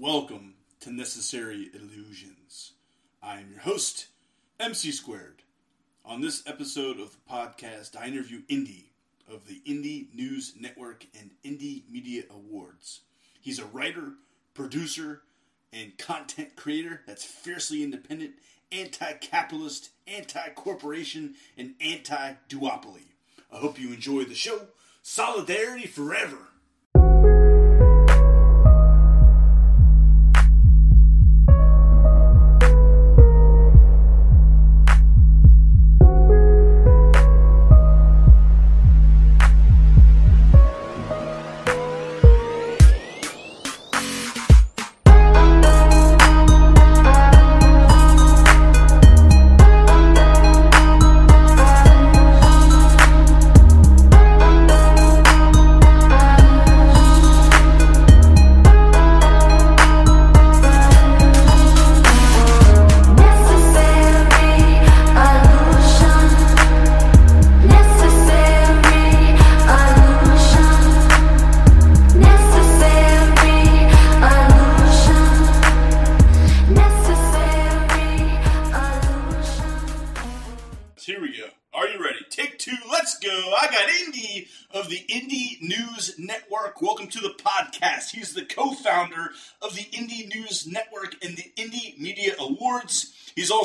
[0.00, 2.72] Welcome to Necessary Illusions.
[3.22, 4.06] I am your host,
[4.58, 5.42] MC Squared.
[6.06, 8.84] On this episode of the podcast, I interview Indie
[9.30, 13.00] of the Indie News Network and Indie Media Awards.
[13.42, 14.14] He's a writer,
[14.54, 15.20] producer,
[15.70, 18.36] and content creator that's fiercely independent,
[18.72, 23.08] anti capitalist, anti corporation, and anti duopoly.
[23.52, 24.68] I hope you enjoy the show.
[25.02, 26.38] Solidarity forever.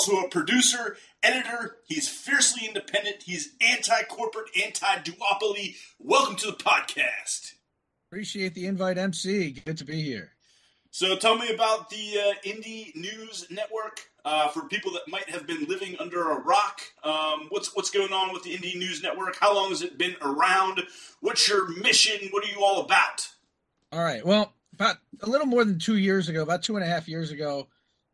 [0.07, 1.77] Also a producer, editor.
[1.85, 3.23] He's fiercely independent.
[3.23, 5.75] He's anti-corporate, anti-duopoly.
[5.99, 7.53] Welcome to the podcast.
[8.09, 9.51] Appreciate the invite, MC.
[9.51, 10.31] Good to be here.
[10.91, 14.01] So tell me about the uh, Indie News Network.
[14.23, 18.11] Uh, for people that might have been living under a rock, um, what's what's going
[18.11, 19.37] on with the Indie News Network?
[19.39, 20.81] How long has it been around?
[21.19, 22.29] What's your mission?
[22.31, 23.27] What are you all about?
[23.91, 24.25] All right.
[24.25, 27.29] Well, about a little more than two years ago, about two and a half years
[27.29, 27.67] ago,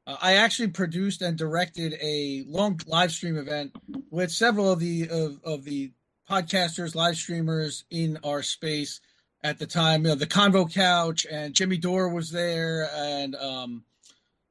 [0.08, 3.76] uh, I actually produced and directed a long live stream event
[4.10, 5.92] with several of the of, of the
[6.30, 9.02] podcasters, live streamers in our space
[9.44, 10.04] at the time.
[10.04, 13.84] You know, the Convo Couch and Jimmy Dore was there, and um,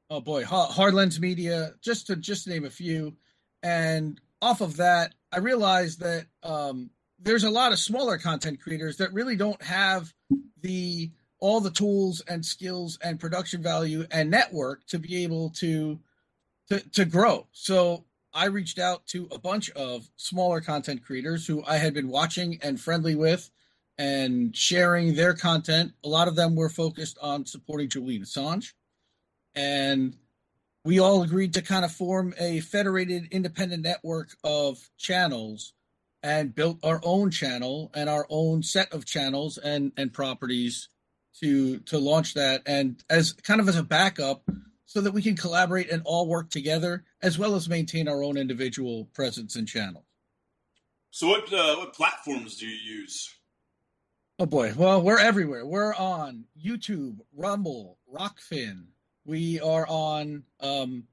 [0.09, 3.15] oh boy, Ha- Hardlands Media, just to just to name a few.
[3.63, 8.97] And off of that, I realized that um, there's a lot of smaller content creators
[8.97, 10.13] that really don't have
[10.61, 11.11] the
[11.41, 15.99] all the tools and skills and production value and network to be able to
[16.69, 17.47] to, to grow.
[17.51, 22.07] So I reached out to a bunch of smaller content creators who I had been
[22.07, 23.51] watching and friendly with
[23.97, 25.91] and sharing their content.
[26.05, 28.71] A lot of them were focused on supporting Julian Assange.
[29.53, 30.15] And
[30.85, 35.73] we all agreed to kind of form a federated independent network of channels
[36.23, 40.87] and built our own channel and our own set of channels and and properties
[41.39, 44.43] to to launch that and as kind of as a backup
[44.85, 48.37] so that we can collaborate and all work together as well as maintain our own
[48.37, 50.05] individual presence and channel.
[51.11, 53.33] So what uh, what platforms do you use?
[54.39, 54.73] Oh boy.
[54.75, 55.65] Well, we're everywhere.
[55.65, 58.85] We're on YouTube, Rumble, Rokfin.
[59.23, 61.03] We are on um,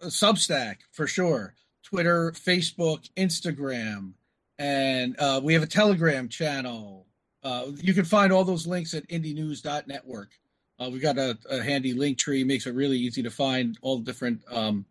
[0.00, 4.12] Substack for sure, Twitter, Facebook, Instagram,
[4.58, 7.06] and uh, we have a Telegram channel.
[7.42, 10.30] Uh, you can find all those links at indienews.network.
[10.78, 13.98] Uh, we've got a, a handy link tree, makes it really easy to find all
[13.98, 14.86] different um,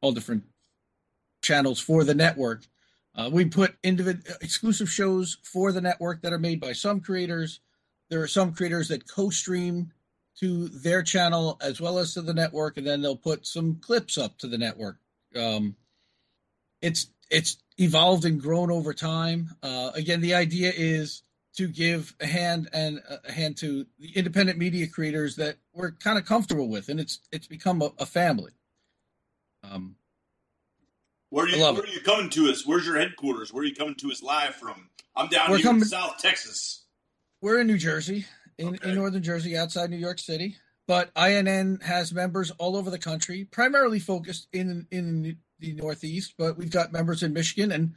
[0.00, 0.44] all different
[1.42, 2.64] channels for the network.
[3.14, 7.60] Uh, we put individ- exclusive shows for the network that are made by some creators.
[8.08, 9.92] There are some creators that co-stream
[10.40, 14.16] to their channel as well as to the network, and then they'll put some clips
[14.16, 14.98] up to the network.
[15.36, 15.76] Um,
[16.80, 19.50] it's it's evolved and grown over time.
[19.62, 21.22] Uh, again, the idea is
[21.56, 26.18] to give a hand and a hand to the independent media creators that we're kind
[26.18, 28.52] of comfortable with, and it's it's become a, a family.
[29.62, 29.96] Um,
[31.30, 32.66] Where are you where are you coming to us?
[32.66, 33.52] Where's your headquarters?
[33.52, 34.88] Where are you coming to us live from?
[35.14, 36.84] I'm down We're here in South Texas.
[37.40, 38.24] We're in New Jersey,
[38.56, 38.90] in, Okay.
[38.90, 40.56] in northern Jersey, outside New York City.
[40.86, 46.34] But INN has members all over the country, primarily focused in in the Northeast.
[46.38, 47.94] But we've got members in Michigan, and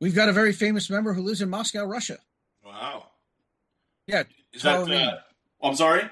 [0.00, 2.18] we've got a very famous member who lives in Moscow, Russia.
[2.74, 3.06] Wow.
[4.06, 5.08] Yeah, Is that Tara Reade.
[5.08, 5.16] uh,
[5.62, 6.02] oh, I'm sorry?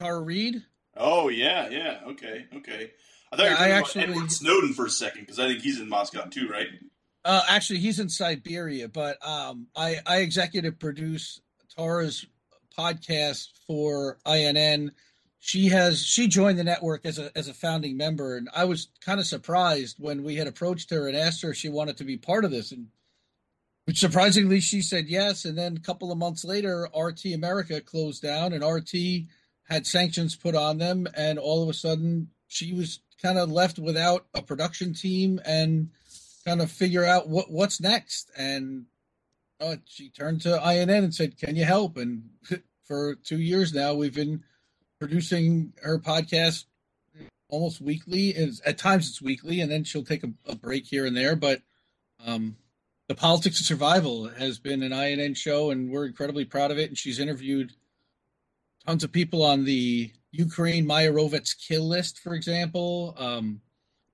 [0.00, 0.62] Tara Reade.
[0.96, 2.00] Oh yeah, yeah.
[2.08, 2.90] Okay, okay.
[3.32, 5.46] I thought Yeah, you were I actually- about Edward Snowden for a second because I
[5.46, 6.66] think he's in Moscow too, right?
[7.24, 11.40] Uh, actually, he's in Siberia, but um, I, I executive produce
[11.76, 12.26] Tara's
[12.76, 14.92] podcast for INN.
[15.38, 18.88] She has she joined the network as a as a founding member, and I was
[19.04, 22.04] kind of surprised when we had approached her and asked her if she wanted to
[22.04, 22.88] be part of this, and
[23.94, 25.44] surprisingly she said yes.
[25.44, 29.26] And then a couple of months later, RT America closed down, and RT
[29.64, 33.78] had sanctions put on them, and all of a sudden she was kind of left
[33.78, 35.90] without a production team and
[36.44, 38.30] kind of figure out what what's next.
[38.36, 38.86] And
[39.60, 42.30] uh, she turned to INN and said, "Can you help?" And
[42.84, 44.42] for two years now, we've been
[44.98, 46.64] producing her podcast
[47.48, 48.30] almost weekly.
[48.30, 51.36] Is at times it's weekly, and then she'll take a, a break here and there.
[51.36, 51.62] But
[52.26, 52.56] um,
[53.10, 56.90] the politics of survival has been an INN show, and we're incredibly proud of it.
[56.90, 57.72] And she's interviewed
[58.86, 63.62] tons of people on the Ukraine Myrotvorets kill list, for example, um,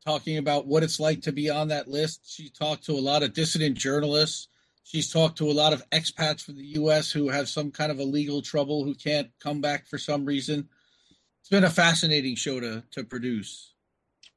[0.02, 2.22] talking about what it's like to be on that list.
[2.24, 4.48] She talked to a lot of dissident journalists.
[4.82, 7.10] She's talked to a lot of expats from the U.S.
[7.10, 10.70] who have some kind of illegal trouble who can't come back for some reason.
[11.40, 13.74] It's been a fascinating show to to produce.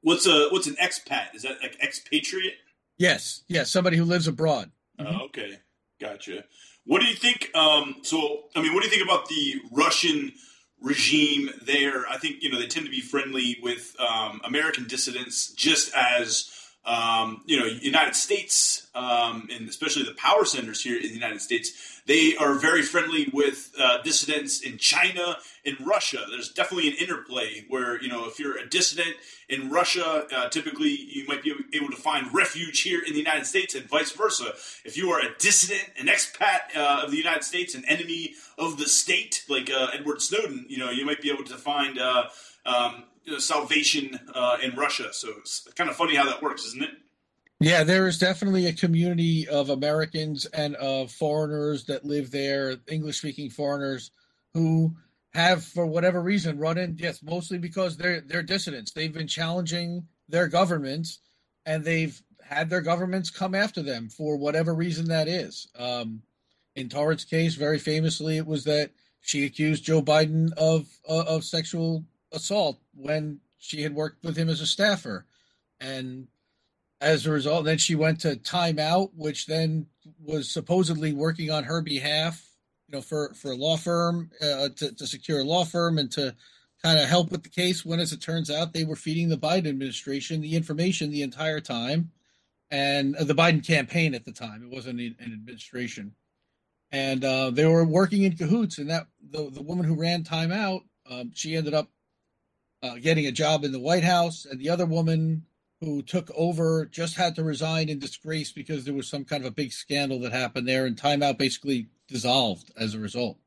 [0.02, 1.34] What's a what's an expat?
[1.34, 2.58] Is that like expatriate?
[3.00, 4.72] Yes, yes, somebody who lives abroad.
[4.98, 5.60] Oh, okay,
[5.98, 6.44] gotcha.
[6.84, 7.50] What do you think?
[7.54, 10.32] Um, so, I mean, what do you think about the Russian
[10.82, 12.06] regime there?
[12.10, 16.52] I think you know they tend to be friendly with um, American dissidents, just as
[16.84, 21.40] um, you know, United States, um, and especially the power centers here in the United
[21.40, 26.24] States, they are very friendly with uh, dissidents in China and Russia.
[26.30, 29.16] There's definitely an interplay where, you know, if you're a dissident
[29.48, 33.44] in Russia, uh, typically you might be able to find refuge here in the United
[33.44, 34.52] States and vice versa.
[34.84, 38.78] If you are a dissident, an expat uh, of the United States, an enemy of
[38.78, 42.24] the state, like uh, Edward Snowden, you know, you might be able to find uh,
[42.70, 43.04] um,
[43.38, 45.08] salvation uh, in Russia.
[45.12, 46.90] So it's kind of funny how that works, isn't it?
[47.60, 53.18] Yeah, there is definitely a community of Americans and of foreigners that live there, English
[53.18, 54.12] speaking foreigners
[54.54, 54.96] who
[55.34, 56.96] have, for whatever reason, run in.
[56.98, 58.92] Yes, mostly because they're they're dissidents.
[58.92, 61.18] They've been challenging their governments,
[61.66, 65.68] and they've had their governments come after them for whatever reason that is.
[65.78, 66.22] Um,
[66.74, 68.90] in Torrance case, very famously, it was that
[69.20, 74.48] she accused Joe Biden of uh, of sexual assault when she had worked with him
[74.48, 75.26] as a staffer,
[75.80, 76.28] and
[77.00, 79.86] as a result, then she went to Time's Up, which then
[80.22, 82.46] was supposedly working on her behalf,
[82.88, 86.10] you know, for for a law firm uh, to to secure a law firm and
[86.12, 86.34] to
[86.82, 87.84] kind of help with the case.
[87.84, 91.60] When, as it turns out, they were feeding the Biden administration the information the entire
[91.60, 92.10] time,
[92.70, 94.62] and uh, the Biden campaign at the time.
[94.62, 96.14] It wasn't an administration,
[96.92, 98.78] and uh, they were working in cahoots.
[98.78, 101.88] And that the the woman who ran Time's Up, um, she ended up
[102.82, 105.44] uh, getting a job in the White House, and the other woman
[105.80, 109.48] who took over just had to resign in disgrace because there was some kind of
[109.48, 113.38] a big scandal that happened there, and Time's Up basically dissolved as a result.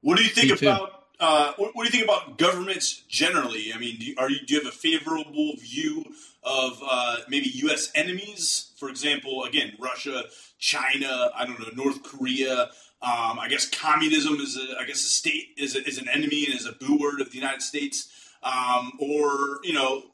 [0.00, 3.72] What do you think Me about uh, what, what do you think about governments generally?
[3.74, 6.04] I mean, do you, are you do you have a favorable view
[6.42, 7.90] of uh, maybe U.S.
[7.94, 8.72] enemies?
[8.78, 10.24] For example, again, Russia,
[10.58, 12.70] China, I don't know, North Korea.
[13.02, 16.44] Um, I guess communism is a, I guess a state is, a, is an enemy
[16.44, 18.10] and is a boo word of the United States.
[18.42, 20.04] Um, or you know,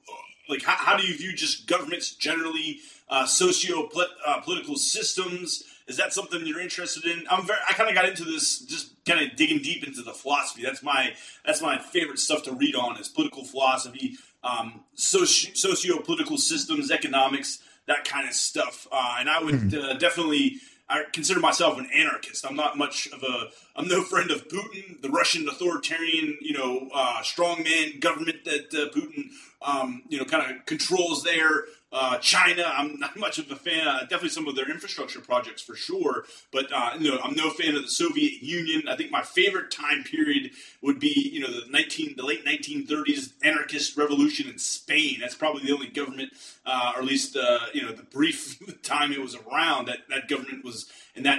[0.49, 2.79] like how, how do you view just governments generally,
[3.09, 3.89] uh, socio
[4.27, 5.65] uh, political systems?
[5.89, 7.25] Is that something you're interested in?
[7.31, 7.59] I'm very.
[7.69, 10.63] I kind of got into this just kind of digging deep into the philosophy.
[10.63, 15.99] That's my that's my favorite stuff to read on is political philosophy, um, soci- socio
[16.01, 18.89] political systems, economics, that kind of stuff.
[18.91, 20.57] Uh, and I would uh, definitely.
[20.89, 22.47] I consider myself an anarchist.
[22.47, 23.49] I'm not much of a.
[23.75, 28.97] I'm no friend of Putin, the Russian authoritarian, you know, uh, strongman government that uh,
[28.97, 29.31] Putin,
[29.63, 31.65] um, you know, kind of controls there.
[31.99, 33.89] Uh, China, I'm not much of a fan.
[33.89, 37.75] Uh, definitely some of their infrastructure projects for sure, but uh, no, I'm no fan
[37.75, 38.83] of the Soviet Union.
[38.87, 40.51] I think my favorite time period
[40.83, 45.21] would be, you know, the 19, the late 1930s anarchist revolution in Spain.
[45.23, 46.35] That's probably the only government,
[46.67, 50.29] uh, or at least, uh, you know, the brief time it was around that that
[50.29, 51.36] government was in that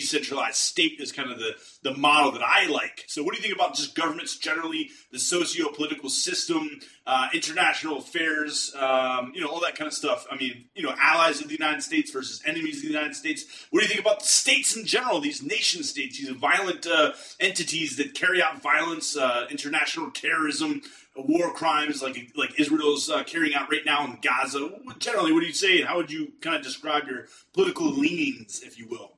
[0.00, 3.04] decentralized state is kind of the the model that I like.
[3.06, 8.74] So, what do you think about just governments generally, the socio-political system, uh, international affairs,
[8.78, 10.26] um, you know, all that kind of stuff?
[10.30, 13.66] I mean, you know, allies of the United States versus enemies of the United States.
[13.70, 15.20] What do you think about states in general?
[15.20, 20.82] These nation states, these violent uh, entities that carry out violence, uh, international terrorism.
[21.18, 24.68] War crimes like like Israel's uh, carrying out right now in Gaza.
[24.98, 27.24] Generally, what do you say, how would you kind of describe your
[27.54, 29.15] political leanings, if you will?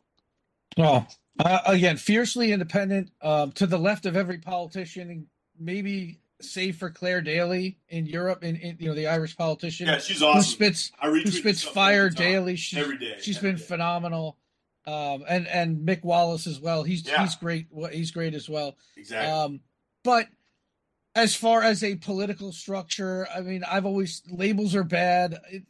[0.79, 1.09] Well,
[1.41, 5.27] uh, again, fiercely independent, um, to the left of every politician,
[5.59, 9.99] maybe save for Clare Daly in Europe, in, in you know the Irish politician Yeah,
[9.99, 10.39] she's awesome.
[10.39, 12.57] who spits I who spits fire daily.
[12.57, 13.17] She's, every day.
[13.21, 13.65] she's every been day.
[13.65, 14.37] phenomenal,
[14.87, 16.85] um, and and Mick Wallace as well.
[16.85, 17.23] He's Yeah.
[17.23, 17.67] he's great.
[17.93, 18.77] He's great as well.
[18.97, 19.31] exactly.
[19.33, 19.61] Um,
[20.05, 20.29] but
[21.17, 25.39] as far as a political structure, I mean, I've always labels are bad.
[25.51, 25.65] It,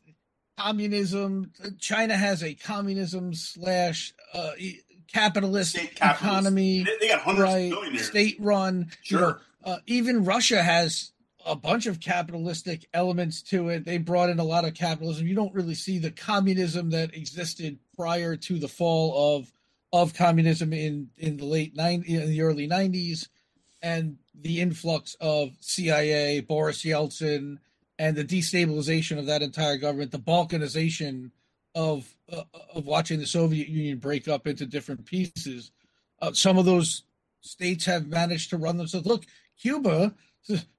[0.59, 1.53] communism.
[1.79, 4.51] China has a communism slash uh,
[5.13, 6.23] capitalist, capitalist.
[6.23, 7.65] economy, They, they got hundreds right?
[7.65, 8.07] of millionaires.
[8.07, 8.91] State run.
[9.05, 9.41] You know, Sure.
[9.65, 11.13] uh, even Russia has
[11.47, 13.85] a bunch of capitalistic elements to it.
[13.85, 15.27] They brought in a lot of capitalism.
[15.27, 19.53] You don't really see the communism that existed prior to the fall of
[19.91, 23.31] of communism in in the late nine in the early nineties,
[23.81, 27.57] and the influx of CIA, Boris Yeltsin,
[27.99, 31.31] and the destabilization of that entire government, the balkanization
[31.79, 32.43] of uh,
[32.75, 35.71] of watching the Soviet Union break up into different pieces.
[36.21, 37.05] Uh, some of those
[37.41, 39.07] states have managed to run themselves.
[39.07, 39.25] Look,
[39.61, 40.13] Cuba,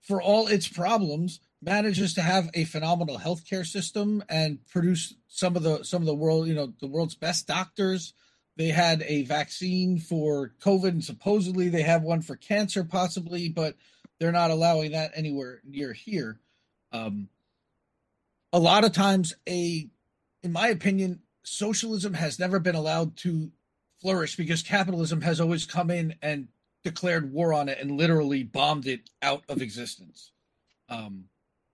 [0.01, 5.63] for all its problems, manages to have a phenomenal healthcare system and produce some of
[5.63, 8.13] the some of the world, you know, the world's best doctors.
[8.57, 13.75] They had a vaccine for COVID, and supposedly they have one for cancer, possibly, but
[14.19, 16.41] they're not allowing that anywhere near here.
[16.91, 17.29] Um,
[18.51, 19.87] a lot of times, a,
[20.43, 23.51] in my opinion, socialism has never been allowed to
[24.01, 26.47] flourish because capitalism has always come in and
[26.83, 30.31] declared war on it and literally bombed it out of existence.
[30.87, 31.25] Um,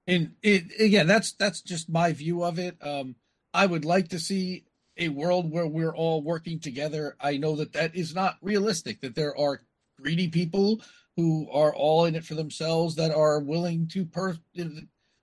[0.07, 2.77] and it again, that's that's just my view of it.
[2.81, 3.15] Um,
[3.53, 4.65] I would like to see
[4.97, 7.15] a world where we're all working together.
[7.19, 9.01] I know that that is not realistic.
[9.01, 9.61] That there are
[9.99, 10.81] greedy people
[11.15, 14.37] who are all in it for themselves that are willing to per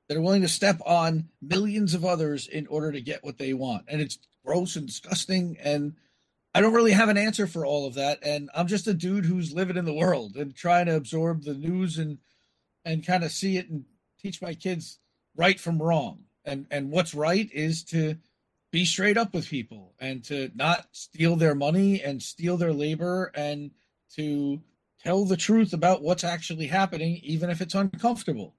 [0.08, 3.54] that are willing to step on millions of others in order to get what they
[3.54, 5.94] want, and it's gross and disgusting and
[6.54, 9.24] I don't really have an answer for all of that, and I'm just a dude
[9.24, 12.18] who's living in the world and trying to absorb the news and
[12.84, 13.84] and kind of see it and
[14.20, 14.98] teach my kids
[15.34, 16.24] right from wrong.
[16.44, 18.16] And and what's right is to
[18.70, 23.30] be straight up with people and to not steal their money and steal their labor
[23.34, 23.70] and
[24.16, 24.60] to
[25.02, 28.54] tell the truth about what's actually happening, even if it's uncomfortable.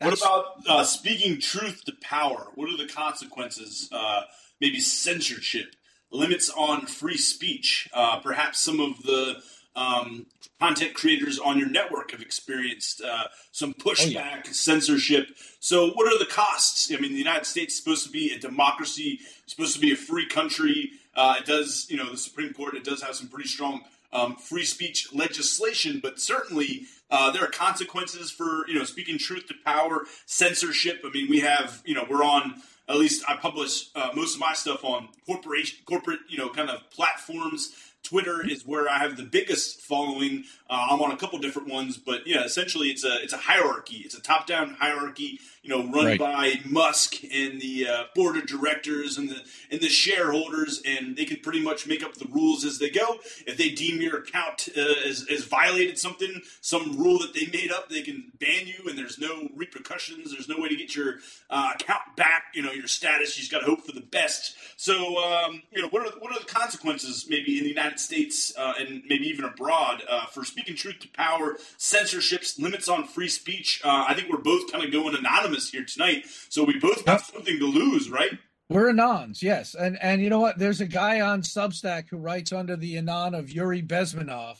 [0.00, 2.48] What about uh, speaking truth to power?
[2.54, 3.88] What are the consequences?
[3.92, 4.22] Uh,
[4.60, 5.76] maybe censorship,
[6.10, 7.88] limits on free speech.
[7.92, 9.42] Uh, perhaps some of the
[9.76, 10.26] um,
[10.58, 14.52] content creators on your network have experienced uh, some pushback, yeah.
[14.52, 15.28] censorship.
[15.60, 16.90] So, what are the costs?
[16.92, 19.96] I mean, the United States is supposed to be a democracy, supposed to be a
[19.96, 20.92] free country.
[21.14, 22.74] Uh, it does, you know, the Supreme Court.
[22.74, 27.50] It does have some pretty strong um, free speech legislation, but certainly uh, there are
[27.50, 31.02] consequences for you know speaking truth to power, censorship.
[31.04, 34.40] I mean, we have you know we're on at least I publish uh, most of
[34.40, 37.74] my stuff on corporation corporate you know kind of platforms.
[38.02, 40.44] Twitter is where I have the biggest following.
[40.70, 43.98] Uh, I'm on a couple different ones, but yeah, essentially it's a it's a hierarchy.
[43.98, 46.18] It's a top down hierarchy, you know, run Right.
[46.18, 51.24] by Musk and the uh, board of directors and the and the shareholders, and they
[51.26, 53.18] can pretty much make up the rules as they go.
[53.46, 57.70] If they deem your account uh, as, as violated something, some rule that they made
[57.70, 60.32] up, they can ban you, and there's no repercussions.
[60.32, 61.16] There's no way to get your
[61.50, 62.44] uh, account back.
[62.54, 63.36] You know, your status.
[63.36, 64.56] You just got to hope for the best.
[64.76, 68.52] So, um, you know, what are what are the consequences maybe in the United States
[68.56, 73.28] uh, and maybe even abroad uh, for speaking truth to power, censorships, limits on free
[73.28, 73.82] speech?
[73.84, 77.22] Uh, I think we're both kind of going anonymous here tonight, so we both have
[77.22, 78.38] something to lose, right?
[78.68, 80.58] We're anons, yes, and and you know what?
[80.58, 84.58] There's a guy on Substack who writes under the anon of Yuri Bezmenov,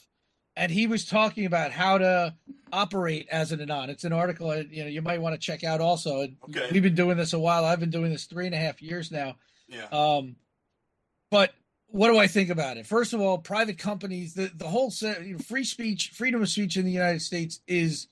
[0.57, 2.35] and he was talking about how to
[2.73, 3.89] operate as an anon.
[3.91, 5.81] It's an article uh, you know you might want to check out.
[5.81, 6.69] Also, Okay.
[6.73, 7.65] we've been doing this a while.
[7.65, 9.37] I've been doing this three and a half years now.
[9.69, 9.87] Yeah.
[9.93, 10.35] Um,
[11.31, 11.55] but
[11.87, 12.87] what do I think about it?
[12.87, 16.49] First of all, private companies, the the whole se- you know, free speech, freedom of
[16.49, 18.09] speech in the United States is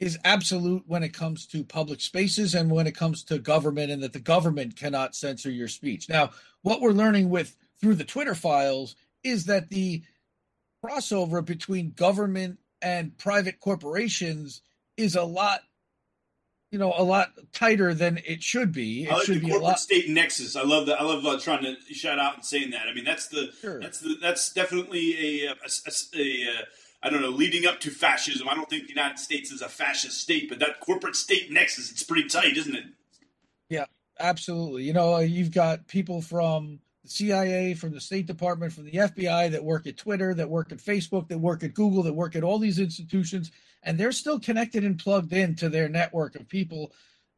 [0.00, 4.02] is absolute when it comes to public spaces and when it comes to government, and
[4.02, 6.08] that the government cannot censor your speech.
[6.08, 6.30] Now,
[6.62, 10.02] what we're learning with through the Twitter files is that the
[10.84, 14.62] crossover between government and private corporations
[14.96, 15.60] is a lot,
[16.70, 19.04] you know, a lot tighter than it should be.
[19.04, 19.80] It I like should the be a corporate lot.
[19.80, 20.56] state nexus.
[20.56, 20.98] I love that.
[21.00, 22.86] I love uh, trying to shout out and saying that.
[22.88, 23.80] I mean, that's the Sure.
[23.80, 26.46] that's the that's definitely a, a, a, a,
[27.02, 28.48] I don't know leading up to fascism.
[28.48, 31.90] I don't think the United States is a fascist state, but that corporate state nexus
[31.90, 32.84] it's pretty tight, isn't it?
[33.68, 33.86] Yeah,
[34.18, 34.84] absolutely.
[34.84, 38.92] You know, uh, you've got people from the CIA, from the State Department, from the
[38.92, 42.36] FBI that work at Twitter, that work at Facebook, that work at Google, that work
[42.36, 43.50] at all these institutions,
[43.82, 46.92] and they're still connected and plugged into their network of people.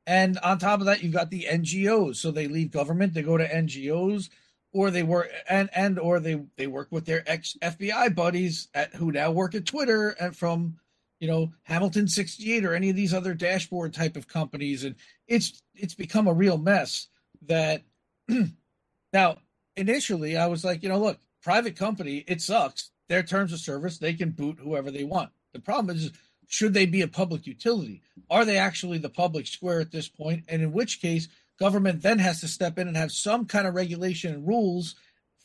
[0.07, 2.17] And on top of that, you've got the NGOs.
[2.17, 4.29] So they leave government, they go to NGOs,
[4.73, 8.95] or they work and and or they they work with their ex FBI buddies at
[8.95, 10.77] who now work at Twitter and from
[11.21, 14.85] you know Hamilton 68 or any of these other dashboard type of companies.
[14.85, 17.09] And it's it's become a real mess
[17.47, 17.83] that
[19.13, 19.37] now
[19.77, 22.91] initially I was like you know look private company it sucks.
[23.09, 25.31] Their terms of service they can boot whoever they want.
[25.53, 26.13] The problem is
[26.49, 28.03] should they be a public utility?
[28.31, 30.45] Are they actually the public square at this point?
[30.49, 31.29] And in which case
[31.59, 34.95] government then has to step in and have some kind of regulation and rules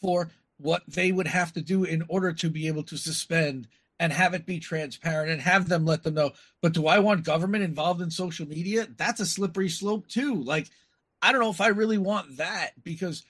[0.02, 3.68] for what they would have to do in order to be able to suspend
[4.00, 6.32] and have it be transparent and have them let them know.
[6.62, 8.88] But do I want government involved in social media?
[8.96, 10.44] That's a slippery slope too.
[10.44, 10.68] Like,
[11.22, 13.24] I don't know if I really want that because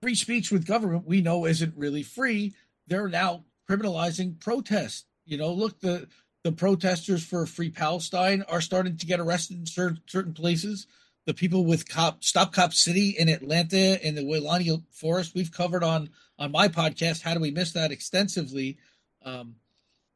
[0.00, 2.54] free speech with government we know isn't really free.
[2.86, 5.06] They're now criminalizing protest.
[5.26, 6.08] You know, look the
[6.44, 10.86] the protesters for free Palestine are starting to get arrested in certain, certain places.
[11.26, 15.82] The people with cop Stop Cop City in Atlanta and the Weelaunee Forest we've covered
[15.82, 17.22] on on my podcast.
[17.22, 18.78] How do we miss that extensively?
[19.24, 19.56] Um,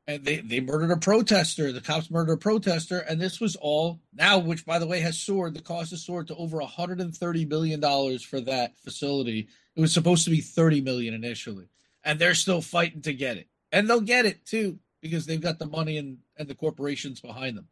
[0.08, 1.70] and they they murdered a protester.
[1.70, 5.18] The cops murdered a protester, and this was all now, which by the way has
[5.18, 5.54] soared.
[5.54, 9.48] The cost has soared to over 130 million dollars for that facility.
[9.76, 11.68] It was supposed to be 30 million initially,
[12.02, 15.58] and they're still fighting to get it, and they'll get it too because they've got
[15.58, 17.68] the money and and the corporations behind them.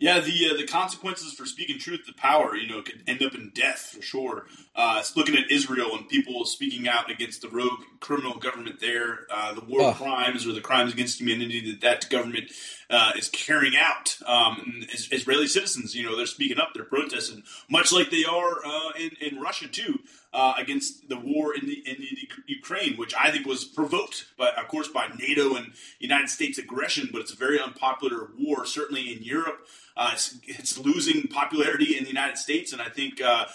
[0.00, 3.34] Yeah, the uh, the consequences for speaking truth to power, you know, could end up
[3.34, 4.46] in death for sure.
[4.76, 9.54] Uh, looking at Israel and people speaking out against the rogue criminal government there, uh,
[9.54, 9.96] the war Ugh.
[9.96, 12.52] crimes or the crimes against humanity that that government
[12.90, 14.16] uh, is carrying out.
[14.26, 18.64] Um, is- Israeli citizens, you know, they're speaking up, they're protesting, much like they are
[18.64, 20.00] uh, in in Russia too.
[20.30, 24.50] Uh, against the war in the in the Ukraine, which I think was provoked, by,
[24.50, 27.08] of course, by NATO and United States aggression.
[27.10, 29.66] But it's a very unpopular war, certainly in Europe.
[29.96, 33.46] Uh, it's, it's losing popularity in the United States, and I think, uh,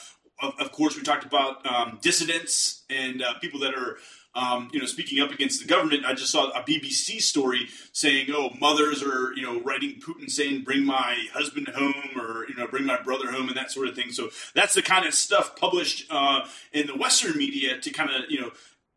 [0.41, 3.97] of, of course, we talked about um, dissidents and uh, people that are,
[4.35, 6.05] um, you know, speaking up against the government.
[6.05, 10.63] I just saw a BBC story saying, "Oh, mothers are, you know, writing Putin saying,
[10.63, 13.95] bring my husband home, or you know, bring my brother home, and that sort of
[13.95, 18.09] thing." So that's the kind of stuff published uh, in the Western media to kind
[18.09, 18.51] of, you know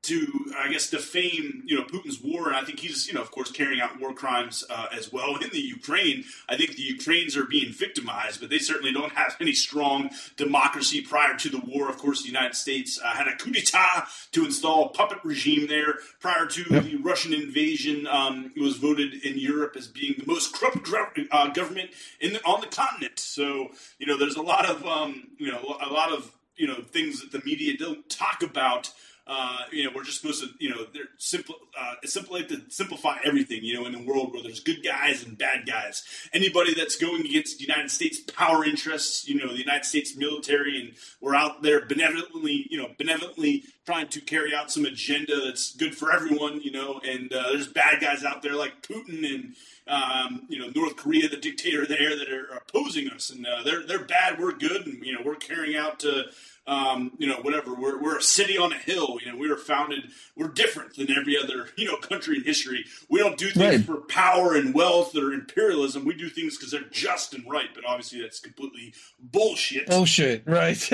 [0.07, 3.31] to I guess defame you know Putin's war, and I think he's you know of
[3.31, 6.25] course carrying out war crimes uh, as well in the Ukraine.
[6.49, 11.01] I think the Ukrainians are being victimized, but they certainly don't have any strong democracy
[11.01, 11.89] prior to the war.
[11.89, 15.67] Of course, the United States uh, had a coup d'état to install a puppet regime
[15.69, 16.85] there prior to Yep.
[16.85, 18.07] the Russian invasion.
[18.07, 22.33] Um, it was voted in Europe as being the most corrupt gov- uh, government in
[22.35, 23.19] the, on the continent.
[23.19, 26.77] So you know there's a lot of um, you know a lot of you know
[26.97, 28.91] things that the media don't talk about
[29.29, 33.65] uh, you know, we're just supposed to, you know, they're simple, uh, to simplify everything,
[33.65, 36.05] you know, in a world where there's good guys and bad guys.
[36.33, 40.79] Anybody that's going against the United States power interests, you know, the United States military,
[40.81, 45.75] and we're out there benevolently, you know, benevolently trying to carry out some agenda that's
[45.75, 49.55] good for everyone, you know, and uh, there's bad guys out there like Putin and,
[49.89, 53.87] um, you know, North Korea, the dictator there that are opposing us, and uh, they're
[53.87, 56.05] they're bad, we're good, and you know, we're carrying out.
[56.05, 56.23] Uh,
[56.67, 57.73] um, you know, whatever.
[57.75, 59.19] We're, we're a city on a hill.
[59.25, 60.11] You know, we were founded.
[60.37, 62.85] We're different than every other you know country in history.
[63.09, 63.85] We don't do things Right.
[63.85, 66.05] for power and wealth or imperialism.
[66.05, 67.69] We do things because they're just and right.
[67.75, 69.87] But obviously, that's completely bullshit.
[69.87, 70.91] Bullshit, right?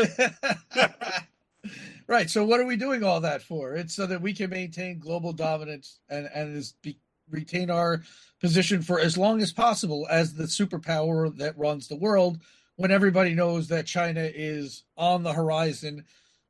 [2.07, 2.29] right.
[2.31, 3.75] So, what are we doing all that for?
[3.75, 6.99] It's so that we can maintain global dominance and and is be,
[7.31, 8.03] retain our
[8.41, 12.39] position for as long as possible as the superpower that runs the world.
[12.77, 16.05] When everybody knows that China is on the horizon,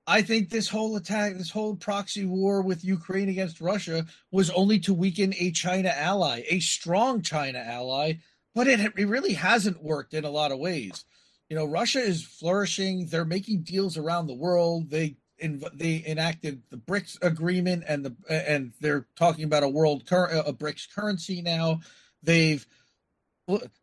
[0.07, 4.79] I think this whole attack, this whole proxy war with Ukraine against Russia, was only
[4.81, 8.15] to weaken a China ally, a strong China ally.
[8.55, 11.05] But it, it really hasn't worked in a lot of ways.
[11.49, 13.07] You know russia is flourishing.
[13.07, 14.89] They're making deals around the world.
[14.89, 20.07] They in, they enacted the brics agreement and the and they're talking about a world
[20.07, 21.81] cur- a brics currency now.
[22.23, 22.67] They've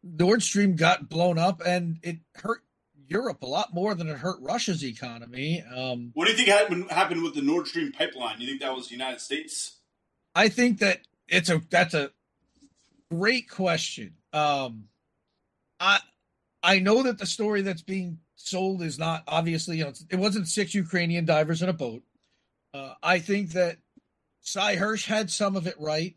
[0.03, 2.61] nord stream got blown up and it hurt
[3.07, 6.89] europe a lot more than it hurt russia's economy um What do you think happened
[6.91, 8.39] happened with the Nord Stream pipeline?
[8.39, 9.77] You think that was the United States?
[10.35, 12.11] I think that it's a that's a
[13.11, 14.15] great question.
[14.31, 14.85] Um
[15.79, 15.99] I
[16.61, 20.47] I know that the story that's being sold is not obviously you know it wasn't
[20.47, 22.03] six Ukrainian divers in a boat.
[22.73, 23.77] Uh, I think that
[24.41, 26.15] Sy Hersh had some of it right.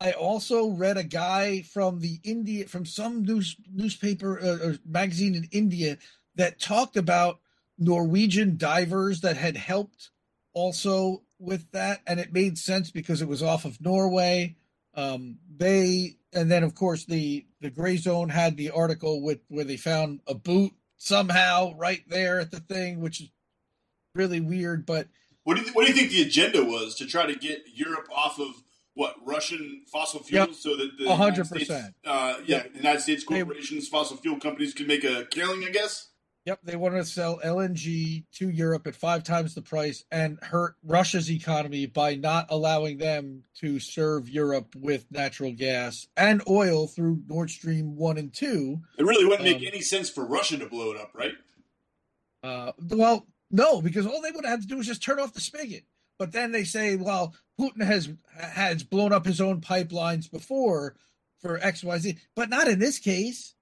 [0.00, 5.34] I also read a guy from the India from some news newspaper uh, or magazine
[5.34, 5.98] in India
[6.36, 7.40] that talked about
[7.78, 10.10] Norwegian divers that had helped
[10.52, 14.56] also with that, and it made sense because it was off of Norway.
[14.94, 19.64] Um, they and then of course the the Gray Zone had the article with where
[19.64, 23.30] they found a boot somehow right there at the thing, which is
[24.14, 24.86] really weird.
[24.86, 25.08] But
[25.42, 28.08] What do you, what do you think the agenda was to try to get Europe
[28.14, 28.62] off of
[28.98, 30.56] what Russian fossil fuels, Yep.
[30.56, 31.94] so that the hundred United States, percent.
[32.04, 32.74] uh, yeah, Yep.
[32.74, 36.08] United States They- corporations, fossil fuel companies could make a killing, I guess.
[36.46, 40.74] Yep, they want to sell LNG to Europe at five times the price and hurt
[40.82, 47.22] Russia's economy by not allowing them to serve Europe with natural gas and oil through
[47.28, 48.80] Nord Stream 1 and 2.
[48.98, 51.34] It really wouldn't make Um, any sense for Russia to blow it up, right?
[52.42, 55.40] Uh, well, no, because all they would have to do is just turn off the
[55.40, 55.84] spigot.
[56.18, 60.96] But then they say, well, Putin has has blown up his own pipelines before
[61.40, 63.54] for X, Y, Z, but not in this case.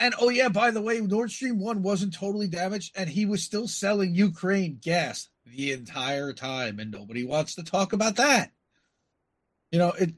[0.00, 3.42] And oh yeah, by the way, Nord Stream one wasn't totally damaged, and he was
[3.42, 8.50] still selling Ukraine gas the entire time, and nobody wants to talk about that.
[9.70, 10.10] You know, it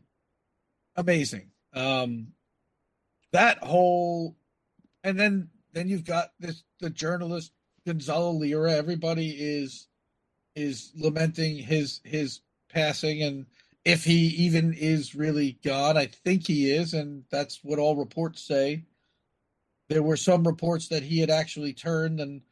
[0.96, 1.50] amazing.
[1.74, 2.28] Um,
[3.32, 4.36] that whole,
[5.04, 7.52] and then then you've got this the journalist
[7.86, 8.72] Gonzalo Lira.
[8.72, 9.88] Everybody is
[10.56, 13.46] is lamenting his his passing, and
[13.84, 18.42] if he even is really gone, I think he is, and that's what all reports
[18.42, 18.82] say.
[19.88, 22.42] There were some reports that he had actually turned, and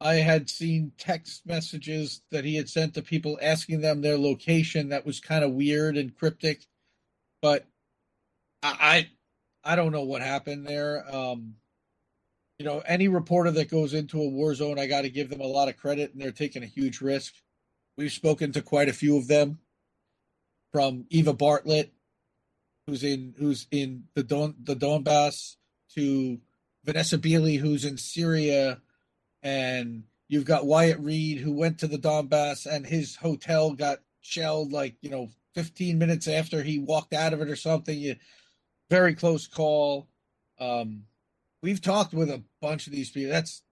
[0.00, 4.90] I had seen text messages that he had sent to people asking them their location.
[4.90, 6.66] That was kind of weird and cryptic,
[7.40, 7.64] but
[8.62, 9.08] I
[9.64, 11.04] I, don't know what happened there.
[11.14, 11.54] Um,
[12.58, 15.40] you know, any reporter that goes into a war zone, I got to give them
[15.40, 17.34] a lot of credit, and they're taking a huge risk.
[17.96, 19.58] We've spoken to quite a few of them,
[20.74, 21.92] from Eva Bartlett,
[22.88, 25.54] who's in who's in the Don the Donbass,
[25.94, 26.40] to
[26.84, 28.80] Vanessa Beeley, who's in Syria,
[29.40, 34.72] and you've got Wyatt Reed, who went to the Donbass, and his hotel got shelled
[34.72, 37.96] like you know 15 minutes after he walked out of it or something.
[37.96, 38.16] You,
[38.90, 40.08] very close call.
[40.58, 41.04] Um,
[41.62, 43.30] we've talked with a bunch of these people.
[43.30, 43.62] That's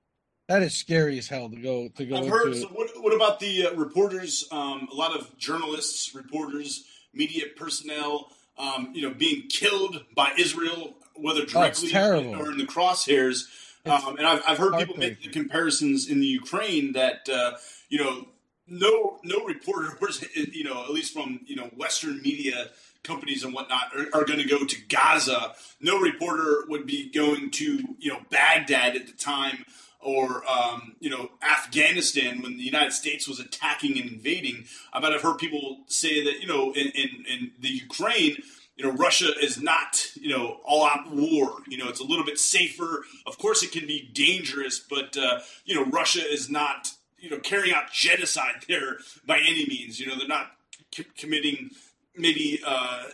[0.48, 2.36] that is scary as hell to go to go I've into.
[2.36, 2.56] heard.
[2.56, 4.46] So what, what about the uh, reporters?
[4.50, 10.94] Um, a lot of journalists, reporters, media personnel, um, you know, being killed by Israel,
[11.16, 13.44] whether directly Oh, or in the crosshairs.
[13.84, 17.52] Um, and I've, I've heard people make the comparisons in the Ukraine that uh,
[17.88, 18.28] you know
[18.68, 22.68] no no reporter was you know at least from you know Western media
[23.02, 25.54] companies and whatnot are, are going to go to Gaza.
[25.80, 29.64] No reporter would be going to you know Baghdad at the time
[30.02, 34.64] or um, you know Afghanistan when the United States was attacking and invading.
[34.92, 38.36] I bet I've heard people say that you know in, in, in the Ukraine
[38.76, 41.58] you know, Russia is not, you know, all out war.
[41.68, 43.04] You know, it's a little bit safer.
[43.26, 47.38] Of course, it can be dangerous, but, uh, you know, Russia is not, you know,
[47.38, 50.00] carrying out genocide there by any means.
[50.00, 50.52] You know, they're not
[50.92, 51.70] c- committing
[52.16, 53.04] maybe uh,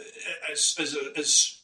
[0.51, 1.58] as, as, a, as,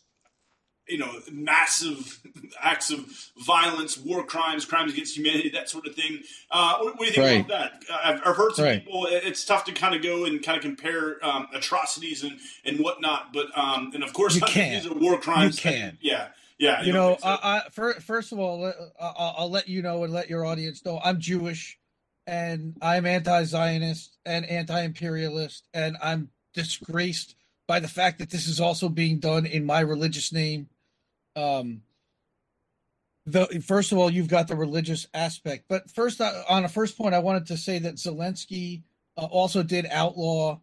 [0.88, 2.20] you know, massive
[2.62, 3.00] acts of
[3.46, 6.20] violence, war crimes, crimes against humanity, that sort of thing.
[6.50, 7.44] Uh, what, what do you think Right.
[7.46, 7.94] about that?
[8.04, 8.84] I've, I've heard some Right.
[8.84, 9.06] people.
[9.10, 13.32] It's tough to kind of go and kind of compare um, atrocities and, and whatnot,
[13.32, 14.82] but um, and of course You can.
[14.82, 15.56] these are war crimes.
[15.64, 15.98] You can.
[16.02, 16.82] yeah, yeah.
[16.82, 17.28] you know, think so.
[17.28, 18.70] I, I, fir- first of all,
[19.00, 21.78] I'll, I'll let you know and let your audience know I'm Jewish,
[22.26, 28.88] and I'm anti-Zionist and anti-imperialist, and I'm disgraced by the fact that this is also
[28.88, 30.68] being done in my religious name.
[31.36, 31.82] Um,
[33.26, 36.96] the first of all, you've got the religious aspect, but first, uh, on a first
[36.98, 38.82] point, I wanted to say that Zelensky
[39.16, 40.58] uh, also did outlaw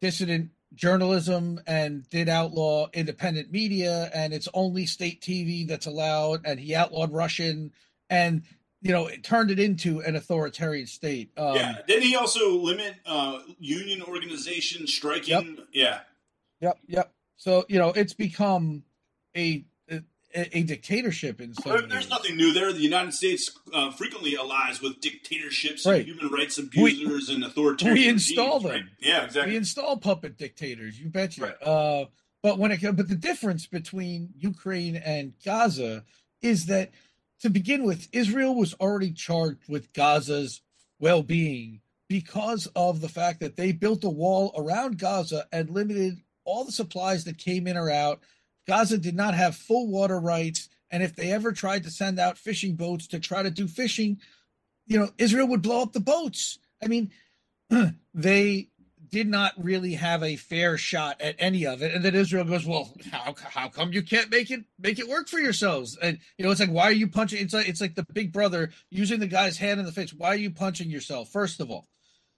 [0.00, 6.60] dissident journalism and did outlaw independent media and it's only state TV that's allowed and
[6.60, 7.72] he outlawed Russian
[8.10, 8.42] and
[8.82, 11.78] you know it turned it into an authoritarian state um, yeah.
[11.86, 15.58] Didn't he also limit uh, union organization striking?
[15.72, 16.00] Yeah.
[16.60, 18.82] yep yep so you know it's become
[19.34, 19.64] a
[20.34, 22.72] a, a dictatorship in some There- There's nothing new there.
[22.72, 26.06] The United States uh, frequently allies with dictatorships Right.
[26.06, 28.72] and human rights abusers and authoritarian we regimes, install them.
[28.72, 28.82] right?
[29.00, 29.52] Yeah, exactly.
[29.52, 31.62] we install puppet dictators you betcha Right.
[31.62, 32.04] uh
[32.42, 36.04] but when it but the difference between ukraine and gaza
[36.42, 36.90] is that
[37.40, 40.60] to begin with israel was already charged with gaza's
[41.00, 46.64] well-being because of the fact that they built a wall around gaza and limited all
[46.64, 48.20] the supplies that came in or out
[48.68, 52.38] gaza did not have full water rights and if they ever tried to send out
[52.38, 54.18] fishing boats to try to do fishing
[54.86, 56.58] you know israel would blow up the boats.
[56.82, 57.10] I mean
[58.14, 58.68] they
[59.10, 61.94] did not really have a fair shot at any of it.
[61.94, 65.28] And then israel goes well how, how come you can't make it make it work
[65.28, 65.96] for yourselves?
[66.00, 68.32] And you know it's like why are you punching it's like it's like the big
[68.32, 70.12] brother using the guy's hand in the face.
[70.12, 71.86] Why are you punching yourself first of all?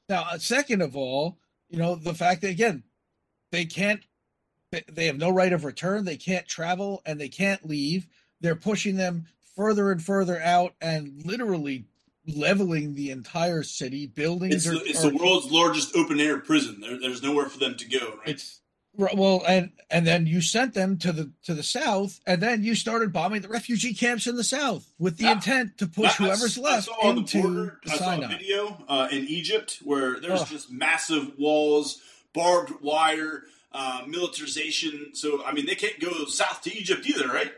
[0.09, 1.38] Now uh, second of all
[1.69, 2.85] you know the fact that again
[3.53, 4.01] they can't
[4.71, 8.07] they- have no right of return they can't travel and they can't leave
[8.41, 11.85] they're pushing them further and further out and literally
[12.27, 16.39] leveling the entire city buildings It's, are, the, it's are the world's largest open air
[16.39, 16.81] prison.
[16.81, 18.29] There, there's nowhere for them to go, right?
[18.29, 18.61] it's
[19.15, 22.75] well and and then you sent them to the to the south and then you
[22.75, 25.33] started bombing the refugee camps in the south with the Yeah.
[25.33, 28.05] intent to push I- whoever's I left saw on the into border, the I saw
[28.05, 28.29] a Sinai.
[28.39, 30.49] video uh, in Egypt where there's Ugh.
[30.49, 32.01] just massive walls,
[32.35, 35.11] barbed wire, uh, militarization.
[35.15, 37.53] So I mean, they can't go south to Egypt either, right?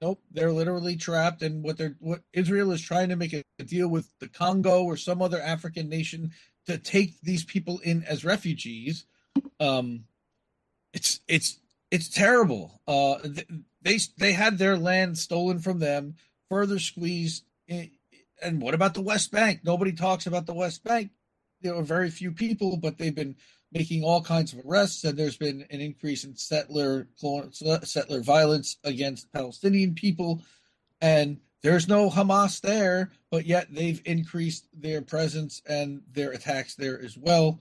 [0.00, 3.64] nope, they're literally trapped, and what they're what Israel is trying to make a, a
[3.64, 6.32] deal with the Congo or some other African nation
[6.66, 9.06] to take these people in as refugees.
[9.60, 10.04] Um,
[10.92, 11.58] it's it's
[11.90, 12.80] it's terrible.
[12.86, 13.18] Uh,
[13.82, 16.16] they they had their land stolen from them,
[16.48, 17.44] further squeezed.
[17.68, 17.90] In,
[18.42, 19.60] and what about the West Bank?
[19.64, 21.10] Nobody talks about the West Bank.
[21.62, 23.36] There are very few people, but they've been
[23.72, 27.08] making all kinds of arrests, and there's been an increase in settler
[27.82, 30.42] settler violence against Palestinian people,
[31.00, 37.00] and there's no Hamas there, but yet they've increased their presence and their attacks there
[37.02, 37.60] as well.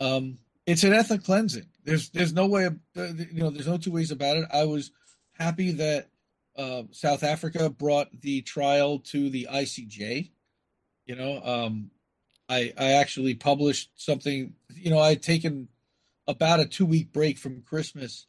[0.00, 1.66] Um, it's an ethnic cleansing.
[1.84, 4.48] There's there's no way, uh, you know, there's no two ways about it.
[4.52, 4.90] I was
[5.32, 6.08] happy that
[6.56, 10.30] uh, South Africa brought the trial to the ICJ.
[11.06, 11.90] You know, um,
[12.48, 14.54] I I actually published something.
[14.74, 15.68] You know, I had taken
[16.26, 18.26] about a two week break from Christmas,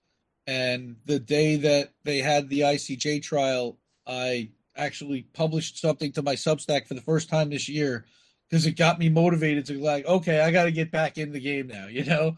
[0.48, 6.36] and the day that they had the ICJ trial, I actually published something to my
[6.36, 8.06] Substack for the first time this year
[8.50, 11.40] because it got me motivated to like, okay, I got to get back in the
[11.40, 11.88] game now.
[11.88, 12.38] You know,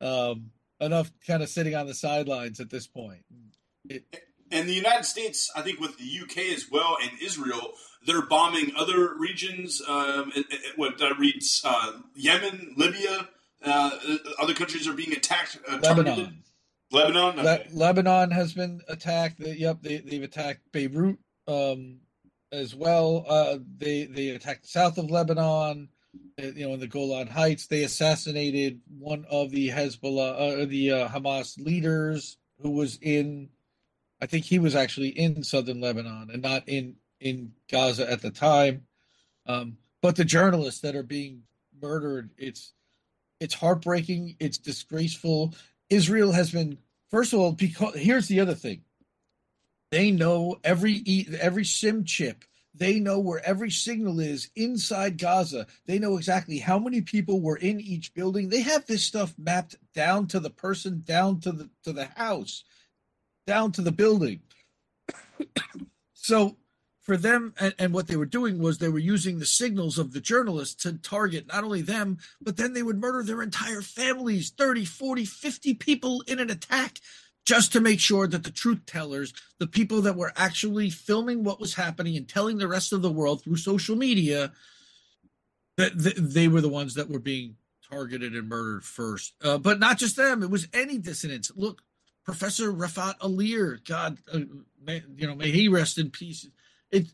[0.00, 3.24] um, enough kind of sitting on the sidelines at this point.
[3.88, 4.04] It,
[4.50, 7.74] And the United States, I think, with the UK as well and Israel,
[8.06, 9.82] they're bombing other regions.
[9.86, 13.28] Um, it- it- what I read, uh, Yemen, Libya,
[13.62, 13.90] uh,
[14.38, 15.58] other countries are being attacked.
[15.68, 15.78] Uh.
[15.82, 16.42] Lebanon.
[16.92, 17.36] Lebanon.
[17.36, 19.38] Le- Lebanon has been attacked.
[19.40, 22.00] Yep, they, they've attacked Beirut um,
[22.50, 23.24] as well.
[23.28, 25.88] Uh, they they attacked the south of Lebanon.
[26.38, 30.90] uh, You know, in the Golan Heights, they assassinated one of the Hezbollah, uh, the
[30.92, 33.50] uh, Hamas leaders, who was in.
[34.20, 38.30] I think he was actually in southern Lebanon and not in in Gaza at the
[38.30, 38.86] time.
[39.46, 41.42] Um, but the journalists that are being
[41.80, 42.72] murdered, it's
[43.38, 44.36] it's heartbreaking.
[44.38, 45.54] It's disgraceful.
[45.88, 46.78] Israel has been
[47.08, 48.82] first of all because here's the other thing.
[49.90, 52.44] They know every every sim chip.
[52.72, 55.66] They know where every signal is inside Gaza.
[55.86, 58.48] They know exactly how many people were in each building.
[58.48, 62.64] They have this stuff mapped down to the person, down to the to the house,
[63.46, 64.40] down to the building.
[66.14, 66.56] so
[67.10, 70.12] for them and, and what they were doing was they were using the signals of
[70.12, 74.50] the journalists to target not only them but then they would murder their entire families
[74.50, 77.00] 30 40 50 people in an attack
[77.44, 81.58] just to make sure that the truth tellers the people that were actually filming what
[81.58, 84.52] was happening and telling the rest of the world through social media
[85.78, 87.56] that th- they were the ones that were being
[87.90, 89.34] targeted and murdered first.
[89.42, 91.50] Uh, but not just them it was any dissidents.
[91.56, 91.82] Look
[92.24, 94.12] professor Refaat Alareer uh,
[94.80, 96.46] may, you know may he rest in peace
[96.90, 97.06] it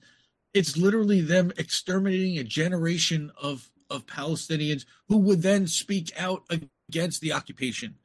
[0.54, 6.44] it's literally them exterminating a generation of of Palestinians who would then speak out
[6.88, 7.96] against the occupation.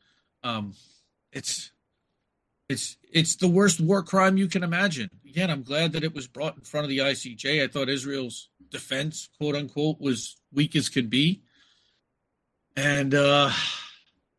[0.43, 0.73] Um,
[1.31, 1.71] it's
[2.69, 5.09] it's it's the worst war crime you can imagine.
[5.27, 7.63] Again, I'm glad that it was brought in front of the ICJ.
[7.63, 11.41] I thought Israel's defense, quote unquote, was weak as could be,
[12.75, 13.51] and uh,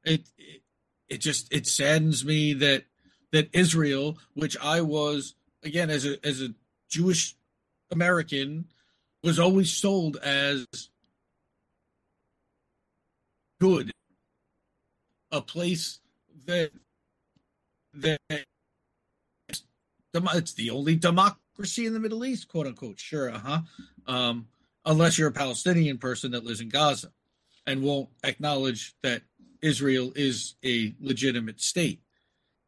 [0.05, 0.63] it, it
[1.09, 2.85] it just it saddens me that
[3.33, 6.55] that Israel, which I was again as a as a
[6.93, 7.35] Jewish
[7.91, 8.67] American
[9.23, 10.67] was always sold as
[13.59, 13.91] good,
[15.31, 16.01] a place
[16.47, 16.71] that
[17.95, 18.19] that
[19.49, 23.01] it's the only democracy in the Middle East, quote unquote.
[23.01, 23.61] Sure, uh huh.
[24.07, 24.49] Um,
[24.85, 27.11] unless you're a Palestinian person that lives in Gaza
[27.67, 29.23] and won't acknowledge that
[29.63, 32.03] Israel is a legitimate state.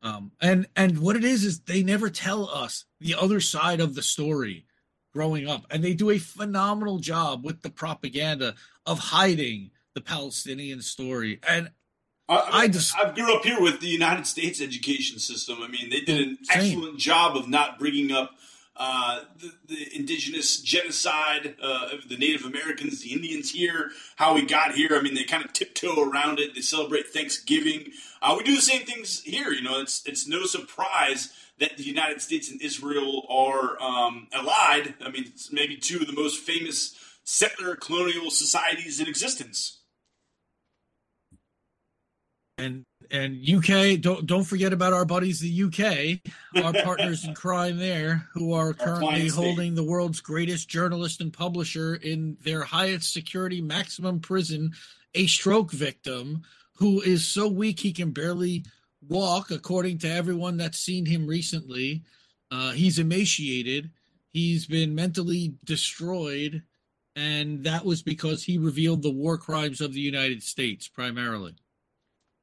[0.05, 3.95] Um, and and what it is is they never tell us the other side of
[3.95, 4.67] the story
[5.15, 10.83] growing up, and they do a phenomenal job with the propaganda of hiding the Palestinian
[10.83, 11.41] story.
[11.49, 11.71] And
[12.29, 15.59] I, I, I just- I grew up here with the United States education system.
[15.63, 16.61] I mean, they did an Same.
[16.79, 18.33] excellent job of not bringing up
[18.77, 24.45] uh, the, the indigenous genocide uh, of the Native Americans, the Indians here, how we
[24.45, 24.91] got here.
[24.93, 26.55] I mean, they kind of tiptoe around it.
[26.55, 27.93] They celebrate Thanksgiving.
[28.21, 29.53] Uh, we do the same things here.
[29.53, 34.95] You know, it's it's no surprise that the United States and Israel are um, allied.
[35.05, 39.79] I mean, it's maybe two of the most famous settler colonial societies in existence.
[42.59, 47.79] and and UK don't don't forget about our buddies the UK, our partners in crime
[47.79, 49.45] there, who are currently client state.
[49.45, 54.73] holding the world's greatest journalist and publisher in their highest security maximum prison,
[55.15, 56.43] a stroke victim
[56.77, 58.65] who is so weak he can barely
[59.09, 62.03] walk, according to everyone that's seen him recently.
[62.51, 63.91] Uh, he's emaciated.
[64.31, 66.65] He's been mentally destroyed,
[67.15, 71.55] and that was because he revealed the war crimes of the United States primarily.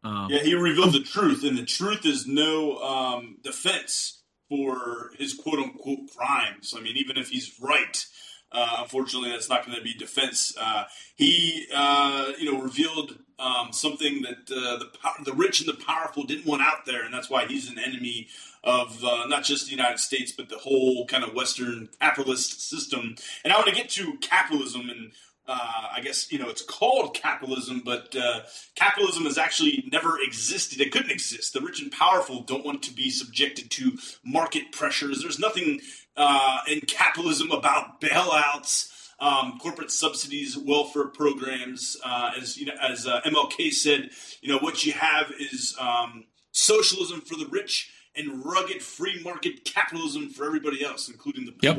[0.04, 5.34] Um, Yeah, he revealed the truth, and the truth is no um, defense for his
[5.34, 6.74] quote unquote crimes.
[6.76, 8.06] I mean, even if he's right,
[8.52, 10.54] uh, unfortunately, that's not going to be defense.
[10.60, 10.84] Uh,
[11.16, 14.90] he, uh, you know, revealed um, something that uh, the
[15.24, 18.28] the rich and the powerful didn't want out there, and that's why he's an enemy
[18.64, 23.16] of uh, not just the United States but the whole kind of Western capitalist system.
[23.44, 25.12] And I want to get to capitalism and.
[25.47, 28.41] Uh, I guess you know it's called capitalism, but uh,
[28.75, 30.80] capitalism has actually never existed.
[30.80, 31.54] It couldn't exist.
[31.54, 35.21] The rich and powerful don't want to be subjected to market pressures.
[35.21, 35.82] There's nothing
[36.15, 41.97] uh, in capitalism about bailouts, um, corporate subsidies, welfare programs.
[42.06, 46.25] Uh, as you know, as uh, MLK said, you know what you have is um,
[46.51, 51.77] socialism for the rich and rugged free market capitalism for everybody else, including the Yep.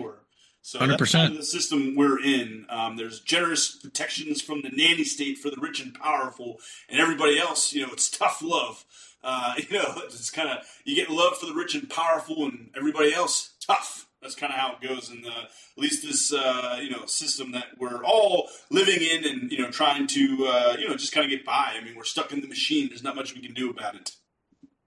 [0.62, 0.96] So 100%.
[0.96, 2.66] that's kind of the system we're in.
[2.70, 7.38] Um, there's generous protections from the nanny state for the rich and powerful, and everybody
[7.38, 7.72] else.
[7.72, 8.85] You know, it's tough love.
[9.25, 12.70] Uh, you know, it's kind of you get love for the rich and powerful, and
[12.77, 14.07] everybody else tough.
[14.22, 17.51] That's kind of how it goes in the at least this uh, you know system
[17.53, 21.25] that we're all living in, and you know trying to uh, you know just kind
[21.25, 21.75] of get by.
[21.77, 22.88] I mean, we're stuck in the machine.
[22.88, 24.12] There's not much we can do about it.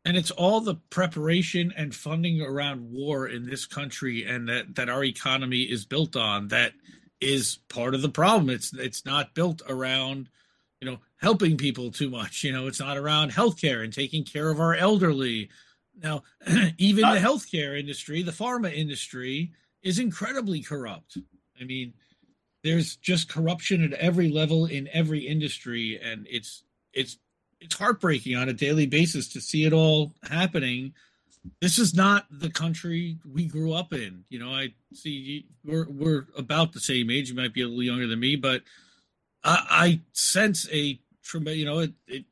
[0.06, 4.88] And it's all the preparation and funding around war in this country and that, that
[4.88, 6.74] our economy is built on that
[7.20, 8.50] is part of the problem.
[8.52, 10.30] It's it's not built around
[10.80, 14.50] you know helping people too much you know it's not around healthcare and taking care
[14.50, 15.50] of our elderly.
[16.02, 16.24] Now
[16.78, 21.18] even the healthcare industry the pharma industry is incredibly corrupt.
[21.60, 21.94] I mean
[22.64, 26.64] there's just corruption at every level in every industry and it's
[26.94, 27.18] it's
[27.66, 30.94] it's heartbreaking on a daily basis to see it all happening.
[31.62, 34.24] This is not the country we grew up in.
[34.30, 37.30] You know, I see we're we're about the same age.
[37.30, 38.64] You might be a little younger than me, but
[39.44, 41.58] I, I sense a tremendous.
[41.58, 42.26] You know, it, it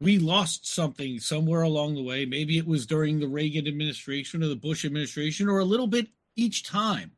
[0.00, 2.26] we lost something somewhere along the way.
[2.26, 6.08] Maybe it was during the Reagan administration or the Bush administration, or a little bit
[6.34, 7.12] each time.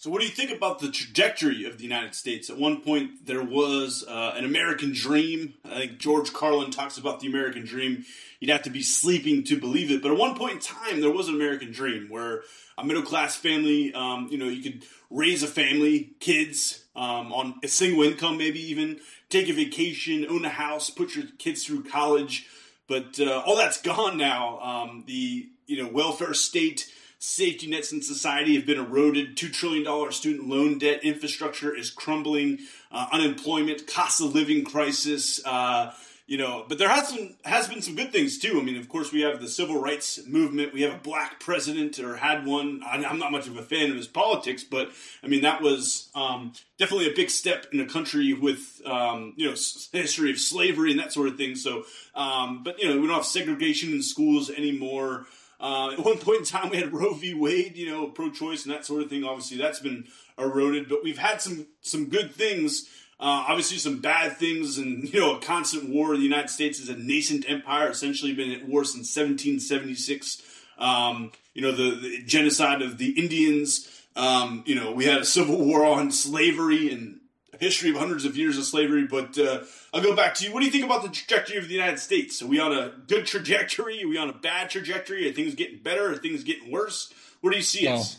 [0.00, 2.48] So, what do you think about the trajectory of the United States?
[2.48, 5.54] At one point, there was uh, an American dream.
[5.64, 8.04] I think George Carlin talks about the American dream.
[8.38, 10.00] You'd have to be sleeping to believe it.
[10.00, 12.42] But at one point in time, there was an American dream where
[12.78, 17.58] a middle class family, um, you know, you could raise a family, kids, um, on
[17.64, 21.82] a single income, maybe even take a vacation, own a house, put your kids through
[21.82, 22.46] college.
[22.86, 24.60] But uh, all that's gone now.
[24.60, 29.36] Um, the you know welfare state safety nets in society have been eroded.
[29.36, 32.58] $2 trillion student loan debt infrastructure is crumbling.
[32.90, 35.44] Uh, unemployment, cost of living crisis.
[35.44, 35.92] Uh,
[36.28, 38.60] you know, but there has been has been some good things too.
[38.60, 40.74] I mean, of course, we have the civil rights movement.
[40.74, 42.82] We have a black president, or had one.
[42.86, 44.90] I'm not much of a fan of his politics, but
[45.24, 49.46] I mean, that was um, definitely a big step in a country with um, you
[49.46, 49.56] know
[49.92, 51.56] history of slavery and that sort of thing.
[51.56, 55.24] So, um, but you know, we don't have segregation in schools anymore.
[55.60, 57.34] Uh, at one point in time, we had Roe v.
[57.34, 59.24] Wade, you know, pro-choice and that sort of thing.
[59.24, 60.06] Obviously, that's been
[60.38, 62.88] eroded, but we've had some some good things.
[63.20, 66.16] Uh, obviously, some bad things, and you know, a constant war.
[66.16, 70.42] The United States is a nascent empire, essentially been at war since 1776.
[70.78, 73.88] Um, you know, the, the genocide of the Indians.
[74.14, 77.17] Um, you know, we had a civil war on slavery and
[77.58, 79.06] history of hundreds of years of slavery.
[79.06, 80.52] But uh, I'll go back to you.
[80.52, 82.40] What do you think about the trajectory of the United States?
[82.42, 84.02] Are we on a good trajectory?
[84.02, 85.28] Are we on a bad trajectory?
[85.28, 86.12] Are things getting better?
[86.12, 87.12] Are things getting worse?
[87.40, 88.18] Where do you see Well, us?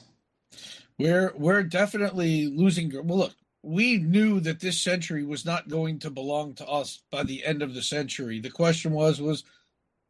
[0.98, 2.92] We're we're definitely losing.
[2.94, 7.24] Well, look, we knew that this century was not going to belong to us by
[7.24, 8.40] the end of the century.
[8.40, 9.44] The question was was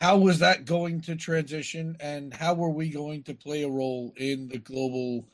[0.01, 4.13] how was that going to transition, and how were we going to play a role
[4.17, 5.25] in the global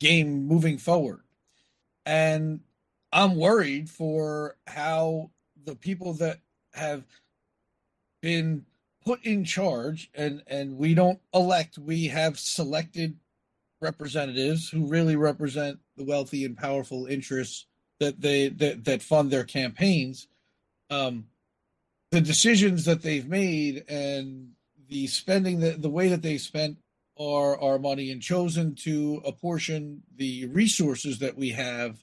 [0.00, 1.20] game moving forward?
[2.06, 2.60] And
[3.12, 5.30] I'm worried for how
[5.64, 6.40] the people that
[6.74, 7.04] have
[8.20, 8.64] been
[9.04, 13.16] put in charge and and we don't elect we have selected
[13.80, 17.66] representatives who really represent the wealthy and powerful interests
[18.00, 20.28] that they that, that fund their campaigns.
[20.90, 21.26] Um
[22.10, 24.50] the decisions that they've made and
[24.88, 26.78] the spending that the way that they spent
[27.18, 32.02] our our money and chosen to apportion the resources that we have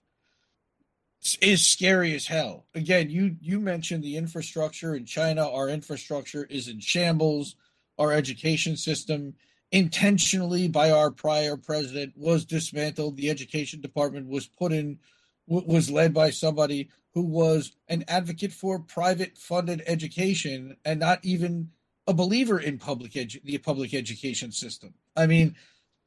[1.41, 2.65] is scary as hell.
[2.75, 5.49] Again, you you mentioned the infrastructure in China.
[5.49, 7.55] Our infrastructure is in shambles.
[7.97, 9.35] Our education system,
[9.71, 13.17] intentionally by our prior president, was dismantled.
[13.17, 14.99] The education department was put in,
[15.47, 21.69] was led by somebody who was an advocate for private funded education and not even
[22.07, 24.93] a believer in public edu- the public education system.
[25.15, 25.55] I mean,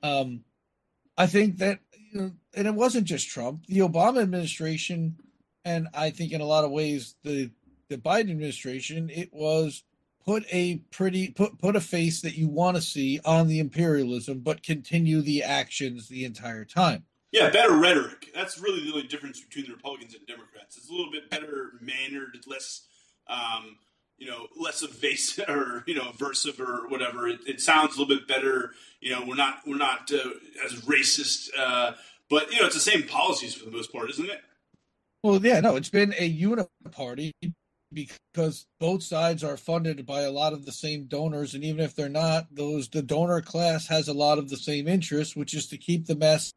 [0.03, 0.45] um,
[1.17, 1.81] I think that,
[2.11, 5.17] you know, and it wasn't just Trump, the Obama administration,
[5.65, 7.51] and I think in a lot of ways the
[7.89, 9.83] the Biden administration, it was
[10.25, 14.41] put a pretty put put a face that you want to see on the imperialism,
[14.41, 17.05] but continue the actions the entire time.
[17.33, 18.31] Yeah, better rhetoric.
[18.35, 20.77] That's really the only difference between the Republicans and Democrats.
[20.77, 22.87] It's a little bit better mannered, less,
[23.29, 23.77] um,
[24.19, 27.29] you know, less evasive or you know, aversive or whatever.
[27.29, 28.73] It, it sounds a little bit better.
[29.01, 30.31] You know, we're not we're not uh,
[30.65, 31.93] as racist, uh,
[32.29, 34.43] but you know, it's the same policies for the most part, isn't it?
[35.23, 37.33] Well, yeah, no, it's been a uniparty
[37.93, 41.95] because both sides are funded by a lot of the same donors, and even if
[41.95, 45.67] they're not, those the donor class has a lot of the same interests, which is
[45.69, 46.53] to keep the masses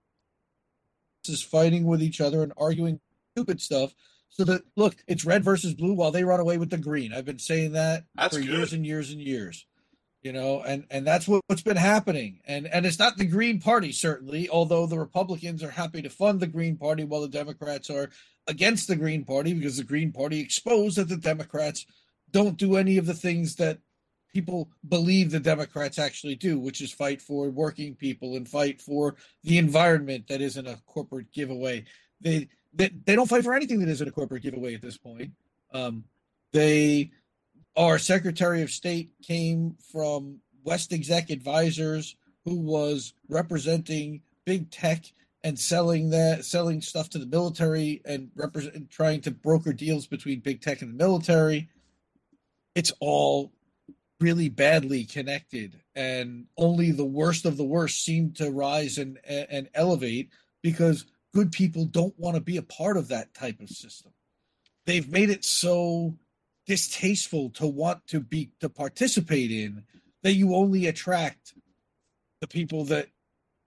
[1.43, 2.99] fighting with each other and arguing
[3.35, 3.95] stupid stuff.
[4.31, 7.13] So that look, it's red versus blue while they run away with the green.
[7.13, 8.49] I've been saying that That's for good.
[8.49, 9.65] years and years and years.
[10.23, 12.39] You know, and and that's what, what's been happening.
[12.45, 16.39] And and it's not the Green Party certainly, although the Republicans are happy to fund
[16.39, 18.09] the Green Party while the Democrats are
[18.47, 21.85] against the Green Party because the Green Party exposed that the Democrats
[22.29, 23.79] don't do any of the things that
[24.31, 29.15] people believe the Democrats actually do, which is fight for working people and fight for
[29.43, 31.83] the environment that isn't a corporate giveaway.
[32.21, 35.31] They they, they don't fight for anything that isn't a corporate giveaway at this point.
[35.73, 36.05] Um,
[36.53, 37.11] they
[37.77, 45.05] our Secretary of State came from West Exec Advisors, who was representing big tech
[45.43, 50.39] and selling that selling stuff to the military and represent trying to broker deals between
[50.39, 51.69] big tech and the military.
[52.75, 53.51] It's all
[54.19, 59.69] really badly connected, and only the worst of the worst seem to rise and and
[59.73, 60.29] elevate
[60.61, 64.11] because good people don't want to be a part of that type of system.
[64.85, 66.17] They've made it so
[66.65, 69.83] distasteful to want to be to participate in
[70.23, 71.53] that you only attract
[72.39, 73.07] the people that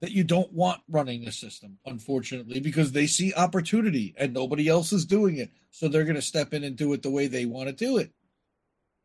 [0.00, 4.92] that you don't want running the system unfortunately because they see opportunity and nobody else
[4.92, 7.46] is doing it so they're going to step in and do it the way they
[7.46, 8.12] want to do it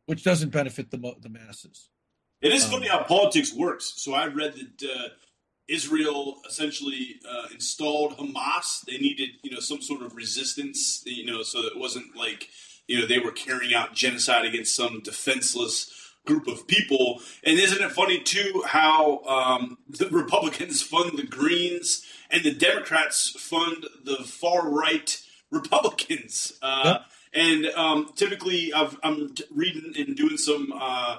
[0.06, 1.88] which doesn't benefit the the masses
[2.40, 3.92] It is Um, funny how politics works.
[3.96, 5.08] So I read that uh,
[5.70, 8.84] Israel essentially uh, installed Hamas.
[8.86, 12.48] They needed, you know, some sort of resistance, you know, so that it wasn't like,
[12.86, 17.22] you know, they were carrying out genocide against some defenseless group of people.
[17.44, 23.30] And isn't it funny too how um, the Republicans fund the Greens and the Democrats
[23.38, 26.52] fund the far right Republicans?
[26.60, 27.02] Uh, Yep.
[27.32, 31.18] And um, typically, I've, I'm reading and doing some uh,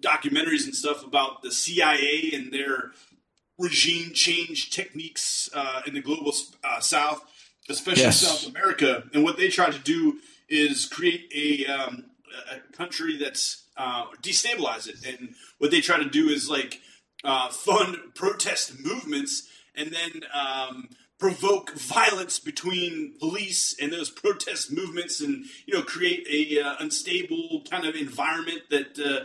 [0.00, 2.92] documentaries and stuff about the CIA and their
[3.58, 6.32] regime change techniques uh, in the global
[6.64, 7.22] uh, South,
[7.68, 8.20] especially Yes.
[8.20, 9.04] South America.
[9.12, 12.04] And what they try to do is create a, um,
[12.52, 14.96] a country that's uh, destabilize it.
[15.06, 16.80] And what they try to do is like
[17.24, 20.88] uh, fund protest movements and then um,
[21.18, 27.62] provoke violence between police and those protest movements and you know create a uh, unstable
[27.68, 29.24] kind of environment that uh,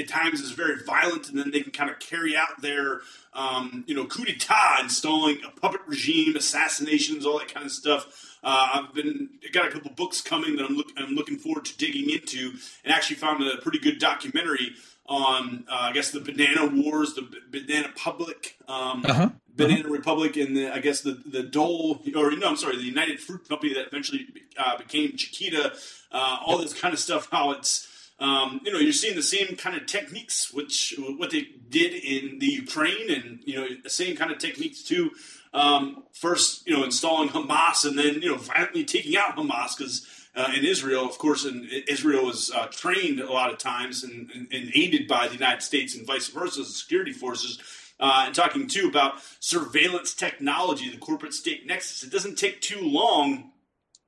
[0.00, 3.00] at times is very violent and then they can kind of carry out their
[3.34, 8.36] um, you know coup d'etat installing a puppet regime assassinations all that kind of stuff
[8.42, 11.76] uh, I've been got a couple books coming that I'm, look, I'm looking forward to
[11.78, 12.52] digging into
[12.84, 14.74] and actually found a pretty good documentary
[15.06, 19.30] on uh, I guess the banana wars the banana public um, Uh-huh.
[19.56, 23.20] Banana Republic and the I guess the the Dole or no I'm sorry the United
[23.20, 24.26] Fruit Company that eventually
[24.58, 25.72] uh, became Chiquita
[26.12, 27.88] uh, all this kind of stuff how it's
[28.18, 32.38] um, you know you're seeing the same kind of techniques which what they did in
[32.38, 35.10] the Ukraine and you know the same kind of techniques too
[35.54, 40.06] um, first you know installing Hamas and then you know violently taking out Hamas because
[40.36, 44.30] uh, in Israel, of course, and Israel was uh, trained a lot of times and,
[44.32, 47.58] and, and aided by the United States and vice versa, the security forces.
[47.98, 52.02] Uh, and talking too about surveillance technology, the corporate state nexus.
[52.02, 53.52] It doesn't take too long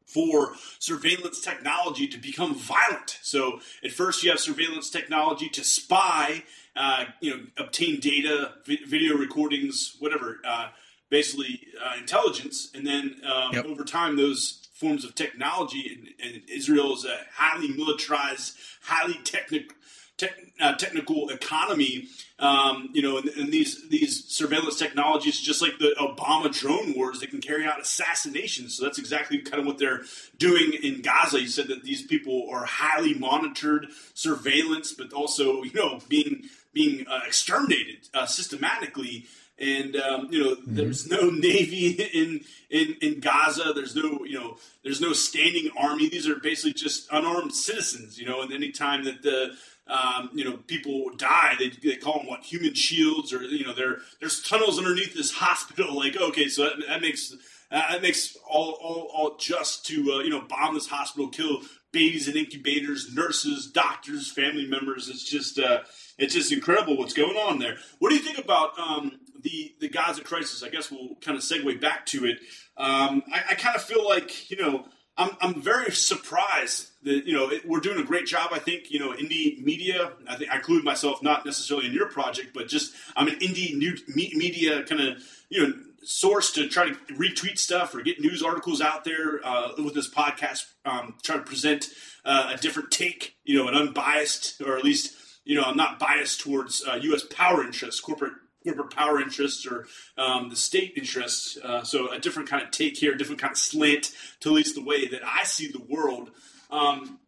[0.07, 3.19] for surveillance technology to become violent.
[3.23, 8.85] So at first you have surveillance technology to spy, uh, you know, obtain data, vi-
[8.87, 10.69] video recordings, whatever, uh,
[11.11, 13.67] basically uh, intelligence, and then um, Yep.
[13.67, 19.77] over time those forms of technology, and, and Israel is a highly militarized, highly technical.
[20.19, 22.09] Tech, uh, technical economy,
[22.41, 27.21] um, you know, and, and these these surveillance technologies, just like the Obama drone wars,
[27.21, 28.77] they can carry out assassinations.
[28.77, 30.03] So that's exactly kind of what they're
[30.37, 31.41] doing in Gaza.
[31.41, 37.07] You said that these people are highly monitored, surveillance, but also you know being being
[37.09, 39.27] uh, exterminated uh, systematically.
[39.61, 43.73] And um, you know, there's no navy in, in in Gaza.
[43.75, 46.09] There's no you know, there's no standing army.
[46.09, 48.19] These are basically just unarmed citizens.
[48.19, 49.57] You know, and any time that the
[49.89, 53.75] um, you know people die, they, they call them what human shields, or you know,
[53.75, 55.97] there there's tunnels underneath this hospital.
[55.97, 57.35] Like, okay, so that, that makes
[57.71, 61.63] that makes all, all all just to uh, you know bomb this hospital, kill
[61.93, 65.09] babies in incubators, nurses, doctors, family members.
[65.09, 65.81] It's just uh,
[66.19, 67.77] it's just incredible what's going on there.
[67.99, 70.63] What do you think about um, the the Gaza crisis?
[70.63, 72.39] I guess we'll kind of segue back to it.
[72.77, 74.87] Um, I, I kind of feel like you know
[75.17, 78.51] I'm I'm very surprised that you know it, we're doing a great job.
[78.53, 80.13] I think you know indie media.
[80.29, 83.77] I think I include myself not necessarily in your project, but just I'm an indie
[83.77, 85.75] new me, media kind of you know
[86.05, 90.11] source to try to retweet stuff or get news articles out there uh, with this
[90.13, 90.65] podcast.
[90.85, 91.89] Um, try to present
[92.25, 95.99] uh, a different take, you know, an unbiased or at least you know I'm not
[95.99, 97.25] biased towards uh, U.S.
[97.31, 98.35] power interests, corporate
[98.65, 99.87] corporate power interests or
[100.17, 101.57] um, the state interests.
[101.63, 104.55] Uh, so a different kind of take here, a different kind of slant to at
[104.55, 106.31] least the way that I see the world.
[106.71, 107.21] Um,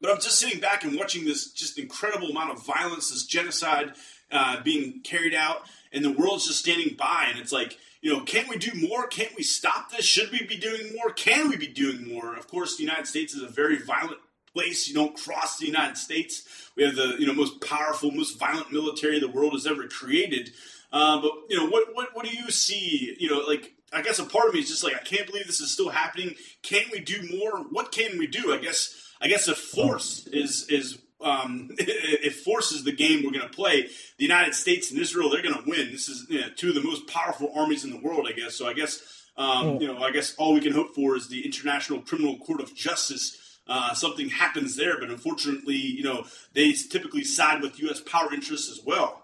[0.00, 3.92] but I'm just sitting back and watching this just incredible amount of violence, this genocide
[4.30, 5.62] uh, being carried out,
[5.92, 7.26] and the world's just standing by.
[7.30, 9.06] And it's like, you know, can we do more?
[9.06, 10.04] Can't we stop this?
[10.04, 11.12] Should we be doing more?
[11.12, 12.34] Can we be doing more?
[12.34, 14.18] Of course, the United States is a very violent
[14.52, 14.88] place.
[14.88, 16.42] You don't cross the United States.
[16.76, 20.50] We have the you know most powerful, most violent military the world has ever created.
[20.92, 23.16] Uh, but you know, what what what do you see?
[23.18, 25.46] You know, like I guess a part of me is just like I can't believe
[25.46, 26.34] this is still happening.
[26.62, 27.62] Can we do more?
[27.70, 28.52] What can we do?
[28.52, 33.30] I guess I guess if force is is um, if force is the game we're
[33.30, 33.82] going to play,
[34.18, 35.92] the United States and Israel they're going to win.
[35.92, 38.54] This is you know, two of the most powerful armies in the world, I guess.
[38.54, 39.02] So I guess
[39.36, 42.60] um, you know I guess all we can hope for is the International Criminal Court
[42.60, 43.38] of Justice.
[43.68, 46.24] Uh, something happens there, but unfortunately, you know
[46.54, 48.00] they typically side with U.S.
[48.00, 49.22] power interests as well.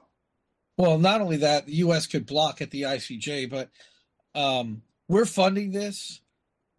[0.76, 2.06] Well, not only that, the U.S.
[2.06, 3.68] could block at the ICJ, but
[4.39, 6.20] um, we're funding this.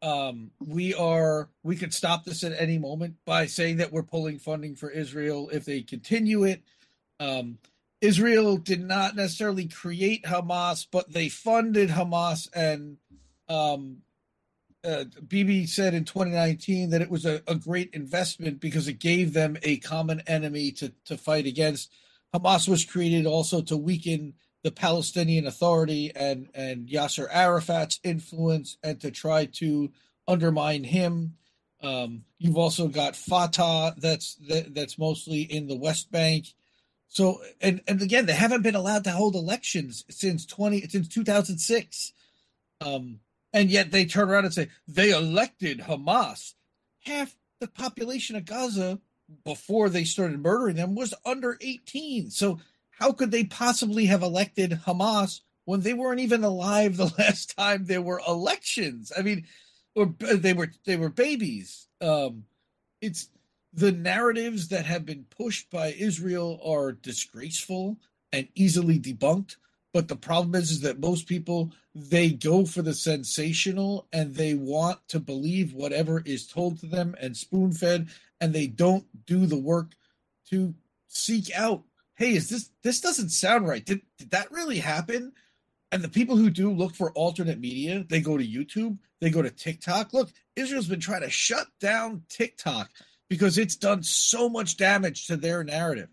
[0.02, 4.40] Um, we are we could stop this at any moment by saying that we're pulling
[4.40, 6.64] funding for Israel if they continue it.
[7.20, 7.58] Um,
[8.00, 12.96] Israel did not necessarily create Hamas, but they funded Hamas, and
[13.50, 13.98] um,
[14.86, 19.34] uh, Bibi said in 2019 that it was a, a great investment because it gave
[19.34, 21.92] them a common enemy to to fight against.
[22.34, 29.00] Hamas was created also to weaken the Palestinian Authority and and Yasser Arafat's influence, and
[29.02, 29.92] to try to
[30.28, 31.36] undermine him.
[31.82, 36.48] Um, you've also got Fatah, that's that, that's mostly in the West Bank.
[37.08, 41.24] So, and and again, they haven't been allowed to hold elections since twenty since two
[41.24, 42.14] thousand six,
[42.82, 43.22] um,
[43.54, 46.54] and yet they turn around and say they elected Hamas.
[47.06, 49.00] Half the population of Gaza
[49.44, 52.30] before they started murdering them was under 18.
[52.32, 52.60] So
[53.00, 57.86] how could they possibly have elected Hamas when they weren't even alive the last time
[57.86, 59.12] there were elections?
[59.18, 59.46] I mean,
[59.96, 61.88] or they were they were babies.
[62.02, 62.46] Um,
[63.02, 63.30] it's
[63.74, 67.98] the narratives that have been pushed by Israel are disgraceful
[68.32, 69.56] and easily debunked.
[69.94, 74.54] But the problem is, is that most people they go for the sensational and they
[74.54, 79.46] want to believe whatever is told to them and spoon fed, and they don't do
[79.46, 79.96] the work
[80.50, 80.76] to
[81.08, 81.84] seek out.
[82.20, 83.86] Hey, is this this doesn't sound right?
[83.86, 85.32] Did did that really happen?
[85.90, 89.42] And the people who do look for alternate media, they go to YouTube, they go
[89.42, 90.12] to TikTok.
[90.12, 92.90] Look, Israel's been trying to shut down TikTok
[93.30, 96.10] because it's done so much damage to their narrative.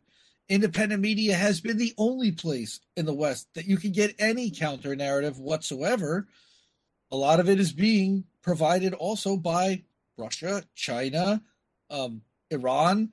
[0.48, 4.52] Independent media has been the only place in the West that you can get any
[4.52, 6.28] counter narrative whatsoever.
[7.10, 9.82] A lot of it is being provided also by
[10.16, 11.42] Russia, China,
[11.90, 13.10] um, Iran,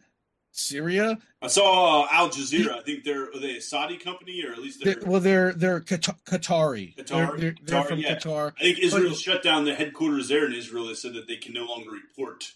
[0.56, 1.18] Syria.
[1.42, 2.78] I saw uh, Al Jazeera.
[2.78, 4.94] I think they're are they a Saudi company or at least they're.
[4.96, 6.96] They're, well, they're they're Qata- Qatari.
[6.96, 8.16] Qatar, They're, they're, they're Qatar, from yeah.
[8.16, 8.54] Qatar.
[8.60, 10.86] I think Israel But- shut down the headquarters there in Israel.
[10.88, 12.54] They said that they can no longer report.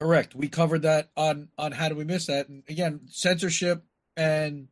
[0.00, 0.34] Correct.
[0.34, 2.48] We covered that on on how do we miss that?
[2.48, 3.84] And again, censorship
[4.16, 4.68] and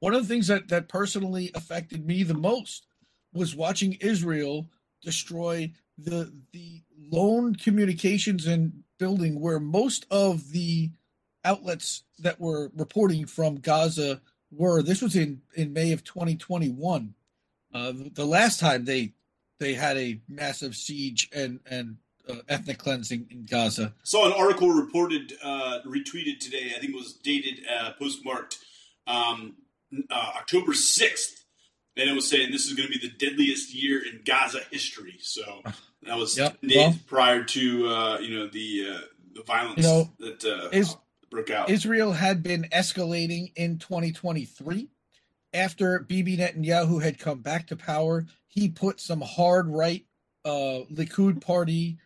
[0.00, 2.86] one of the things that that personally affected me the most
[3.32, 4.68] was watching Israel
[5.02, 10.90] destroy the the lone communications and building where most of the
[11.44, 14.20] outlets that were reporting from Gaza
[14.50, 14.82] were.
[14.82, 17.14] This was in in May of 2021.
[17.72, 19.12] Uh, the last time they
[19.58, 21.96] they had a massive siege and and
[22.28, 23.92] uh, ethnic cleansing in Gaza.
[24.02, 26.72] saw an article reported, uh, retweeted today.
[26.74, 28.58] I think it was dated, uh, postmarked
[29.06, 29.56] um,
[30.10, 31.44] uh, October sixth,
[31.96, 35.18] and it was saying this is going to be the deadliest year in Gaza history.
[35.20, 35.42] So
[36.04, 39.00] that was Yep, 10 days well- prior to uh, you know the uh,
[39.34, 40.96] the violence You know, that uh, is-
[41.34, 41.70] broke out.
[41.70, 44.88] Israel had been escalating in 2023.
[45.52, 50.04] After Bibi Netanyahu had come back to power, he put some hard right
[50.44, 51.98] uh, Likud party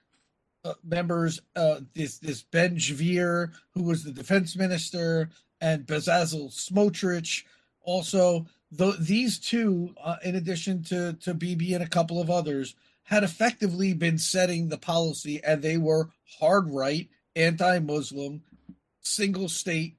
[0.64, 7.44] uh, members, uh, this this Ben Gvir, who was the defense minister, and Bezalel Smotrich.
[7.82, 12.74] Also, the, these two, uh, in addition to to Bibi and a couple of others,
[13.04, 17.08] had effectively been setting the policy, and they were hard right
[17.38, 18.42] anti-Muslim,
[19.08, 19.96] single state,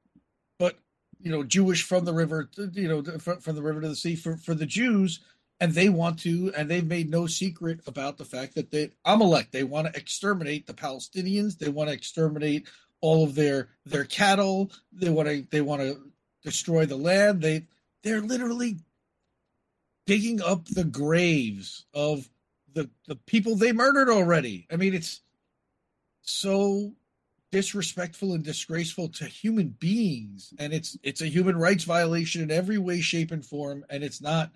[0.58, 0.78] but
[1.20, 3.96] you know Jewish from the river, to- you know from, from the river to the
[3.96, 5.20] sea for for the Jews,
[5.60, 9.52] and they want to, and they've made no secret about the fact that they Amalek
[9.52, 12.68] they want to exterminate the Palestinians, they want to exterminate
[13.02, 16.00] all of their their cattle, they want to they want to
[16.44, 17.42] destroy the land.
[17.42, 17.68] They
[18.04, 18.78] they're literally
[20.06, 22.30] digging up the graves of
[22.74, 24.68] the the people they murdered already.
[24.72, 25.22] I mean, it's
[26.22, 26.94] so
[27.52, 32.78] disrespectful and disgraceful to human beings, and it's it's a human rights violation in every
[32.78, 34.52] way, shape, and form, and it's not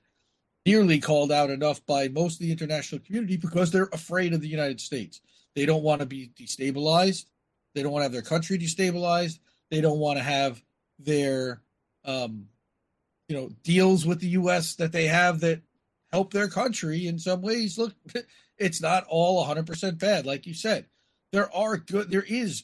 [0.65, 4.47] nearly called out enough by most of the international community because they're afraid of the
[4.47, 5.21] United States.
[5.55, 7.25] They don't want to be destabilized.
[7.75, 9.39] They don't want to have their country destabilized.
[9.71, 10.61] They don't want to have
[10.99, 11.61] their
[12.05, 12.47] um,
[13.27, 14.75] you know deals with the U.S.
[14.75, 15.61] that they have that
[16.11, 17.77] help their country in some ways.
[17.77, 17.93] Look,
[18.57, 20.85] it's not all 100% bad, like you said.
[21.31, 22.11] There are good.
[22.11, 22.63] There is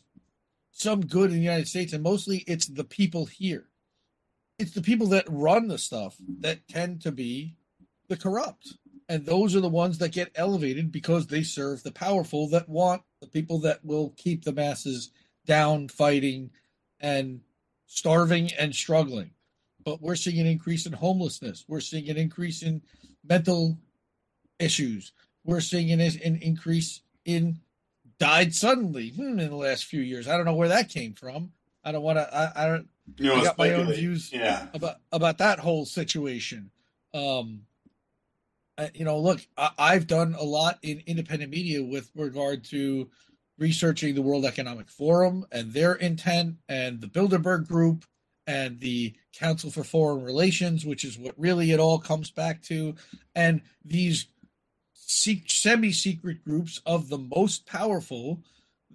[0.72, 3.66] some good in the United States, and mostly it's the people here.
[4.58, 7.56] It's the people that run the stuff that tend to be
[8.08, 12.50] the corrupt, and those are the ones that get elevated because they serve the powerful
[12.50, 15.12] that want the people that will keep the masses
[15.46, 16.52] down, fighting,
[17.00, 17.42] and
[17.88, 19.32] starving and struggling
[19.84, 21.66] but we're seeing an increase in homelessness.
[21.68, 22.82] We're seeing an increase in
[23.24, 23.78] mental
[24.60, 25.14] issues.
[25.44, 27.60] We're seeing an, an increase in
[28.20, 30.28] died suddenly hmm, in the last few years.
[30.28, 31.52] I don't know where that came from.
[31.84, 32.36] I don't want to.
[32.36, 34.32] I, I don't You know, I got my own views.
[34.32, 34.68] Yeah.
[34.74, 36.72] about about that whole situation.
[37.14, 37.62] Um,
[38.78, 43.10] I- you know, look, I, I've done a lot in independent media with regard to
[43.58, 48.06] researching the World Economic Forum and their intent, and the Bilderberg Group,
[48.48, 52.96] and the Council for Foreign Relations, which is what really it all comes back to,
[53.36, 54.28] and these
[55.10, 58.40] se- semi-secret groups of the most powerful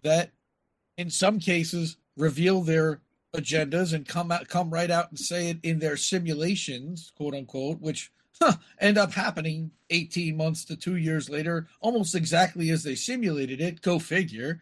[0.02, 0.30] that,
[0.96, 3.00] in some cases, reveal their
[3.34, 7.80] agendas and come out come right out and say it in their simulations quote unquote
[7.80, 12.94] which huh, end up happening 18 months to two years later almost exactly as they
[12.94, 14.60] simulated it go figure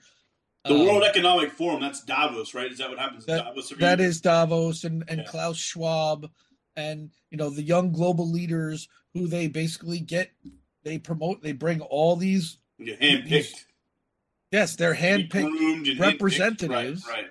[0.65, 2.73] The Um, World Economic Forum, that's Davos, right?
[2.73, 3.69] Is that what happens That- Davos?
[3.79, 5.27] that is davos and, and Yeah.
[5.27, 6.31] klaus schwab
[6.75, 10.31] and you know the young global leaders who they basically get
[10.85, 13.65] they promote they bring all these Yeah, handpicked.
[14.51, 16.01] yes they're handpicked and handpicked.
[16.01, 17.07] representatives.
[17.07, 17.31] Right, right.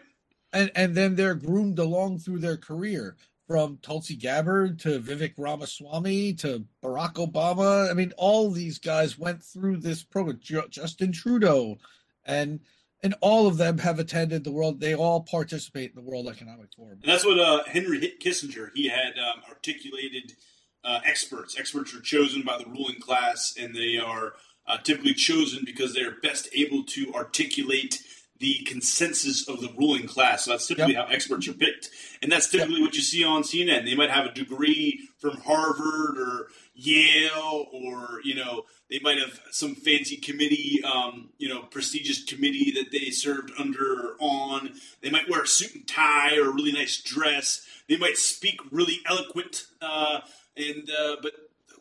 [0.54, 3.16] and and then they're groomed along through their career
[3.48, 7.90] from Tulsi Gabbard to Vivek Ramaswamy to Barack Obama.
[7.90, 10.40] I mean, all these guys went through this program.
[10.70, 11.78] Justin Trudeau,
[12.26, 12.62] and
[13.04, 14.80] and all of them have attended the world.
[14.80, 17.00] They all participate in the World Economic Forum.
[17.04, 20.34] And that's what uh, Henry Kissinger he had um, articulated.
[20.84, 21.60] Uh, experts.
[21.60, 24.34] Experts are chosen by the ruling class, and they are
[24.68, 28.02] uh, typically chosen because they are best able to articulate
[28.42, 30.46] the consensus of the ruling class.
[30.46, 31.90] So that's typically how experts are picked,
[32.22, 33.86] and that's typically what you see on CNN.
[33.86, 39.40] They might have a degree from Harvard or Yale, or you know, they might have
[39.52, 44.72] some fancy committee, um, you know, prestigious committee that they served under or on.
[45.02, 47.66] They might wear a suit and tie or a really nice dress.
[47.88, 50.22] They might speak really eloquent, uh,
[50.58, 51.34] and uh, but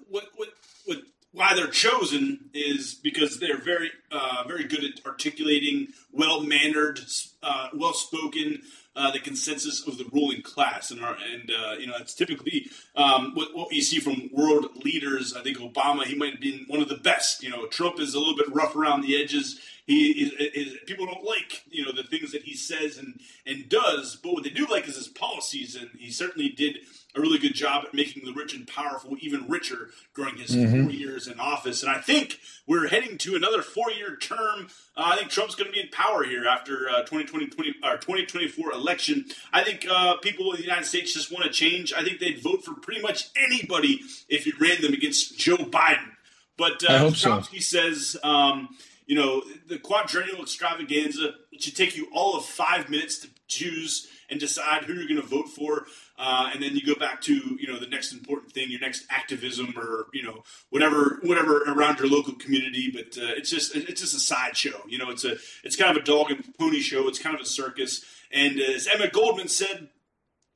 [0.09, 0.49] what what
[0.87, 0.99] what
[1.33, 7.01] why they're chosen is because they're very uh, very good at articulating well mannered,
[7.43, 8.63] uh, well spoken.
[8.97, 12.69] Uh, the consensus of the ruling class, and our, and uh, you know that's typically
[12.97, 15.33] um, what, what you see from world leaders.
[15.33, 17.41] I think Obama, he might have been one of the best.
[17.41, 19.61] You know, Trump is a little bit rough around the edges.
[19.87, 23.69] He is, is people don't like you know the things that he says and and
[23.69, 26.79] does, but what they do like is his policies, and he certainly did
[27.15, 30.91] a really good job at making the rich and powerful even richer during his four
[30.91, 31.83] years in office.
[31.83, 34.69] And I think we're heading to another four-year term.
[34.97, 37.97] Uh, I think Trump's going to be in power here after uh, 2020, 20, or
[37.97, 39.25] 2024 election.
[39.53, 41.93] I think uh, people in the United States just want to change.
[41.93, 46.11] I think they'd vote for pretty much anybody if you ran them against Joe Biden.
[46.57, 47.31] But uh, I so.
[47.31, 48.69] Chomsky says, um,
[49.07, 54.39] you know, the quadrennial extravaganza should take you all of five minutes to choose and
[54.39, 55.87] decide who you're going to vote for,
[56.23, 59.07] uh, and then you go back to you know the next important thing, your next
[59.09, 62.91] activism, or you know whatever whatever around your local community.
[62.93, 64.83] But uh, it's just it's just a sideshow.
[64.87, 67.09] You know, it's a it's kind of a dog and pony show.
[67.09, 68.05] It's kind of a circus.
[68.31, 69.89] And as Emma Goldman said,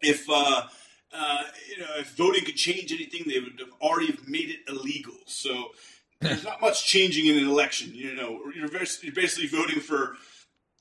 [0.02, 0.64] if uh,
[1.14, 5.14] uh, you know if voting could change anything, they would have already made it illegal.
[5.24, 5.70] So
[6.20, 7.90] there's not much changing in an election.
[7.94, 10.18] You know, you're basically voting for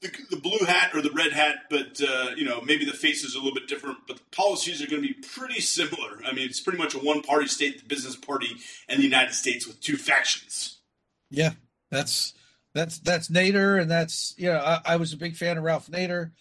[0.03, 3.23] the, the blue hat or the red hat, but uh, you know maybe the face
[3.23, 3.97] is a little bit different.
[4.07, 6.21] But the policies are going to be pretty similar.
[6.25, 8.51] I mean, it's pretty much a one-party state, the business party,
[8.87, 10.77] and the United States with two factions.
[11.31, 11.53] Yeah,
[11.89, 12.33] that's
[12.73, 15.87] That's that's Nader, and that's you know I, I was a big fan of Ralph
[15.87, 16.31] Nader.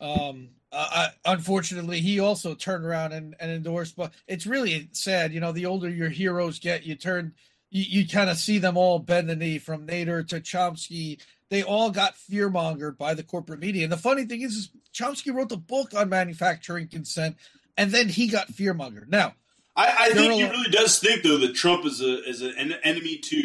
[0.00, 3.94] Um, I, unfortunately, he also turned around and, and endorsed.
[3.94, 5.52] But it's really sad, you know.
[5.52, 7.34] The older your heroes get, you turn
[7.70, 11.20] you, you kind of see them all bend the knee from Nader to Chomsky.
[11.50, 13.84] They all got fear mongered by the corporate media.
[13.84, 17.36] And the funny thing is, is Chomsky wrote the book on manufacturing consent,
[17.76, 19.08] and then he got fear mongered.
[19.08, 19.34] Now,
[19.76, 23.18] I, I think he really does think though that Trump is a is an enemy
[23.18, 23.36] to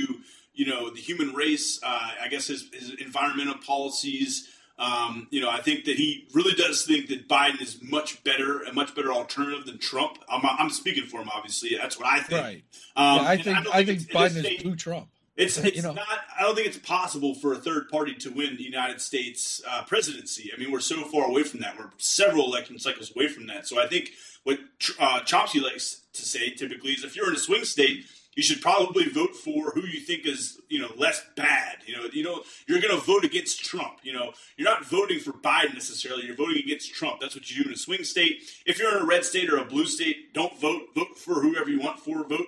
[0.54, 1.80] you know the human race.
[1.84, 4.48] Uh, I guess his, his environmental policies.
[4.78, 8.62] Um, you know, I think that he really does think that Biden is much better,
[8.62, 10.20] a much better alternative than Trump.
[10.30, 11.76] I'm, I'm speaking for him, obviously.
[11.76, 12.42] That's what I think.
[12.42, 12.64] right?
[12.96, 15.10] Um, yeah, I think I think it's- Biden is blue Trump.
[15.40, 15.94] It's, You it's know.
[15.94, 16.08] not.
[16.38, 19.84] I don't think it's possible for a third party to win the United States uh,
[19.84, 20.52] presidency.
[20.56, 21.78] I mean, we're so far away from that.
[21.78, 23.68] We're several election cycles away from that.
[23.68, 24.12] So I think
[24.44, 24.60] what
[25.00, 28.62] uh, Chomsky likes to say typically is, if you're in a swing state, you should
[28.62, 31.78] probably vote for who you think is you know less bad.
[31.86, 33.98] You know, you know, you're going to vote against Trump.
[34.04, 36.26] You know, you're not voting for Biden necessarily.
[36.26, 37.20] You're voting against Trump.
[37.20, 38.44] That's what you do in a swing state.
[38.66, 40.84] If you're in a red state or a blue state, don't vote.
[40.96, 42.24] Vote for whoever you want for.
[42.24, 42.46] Vote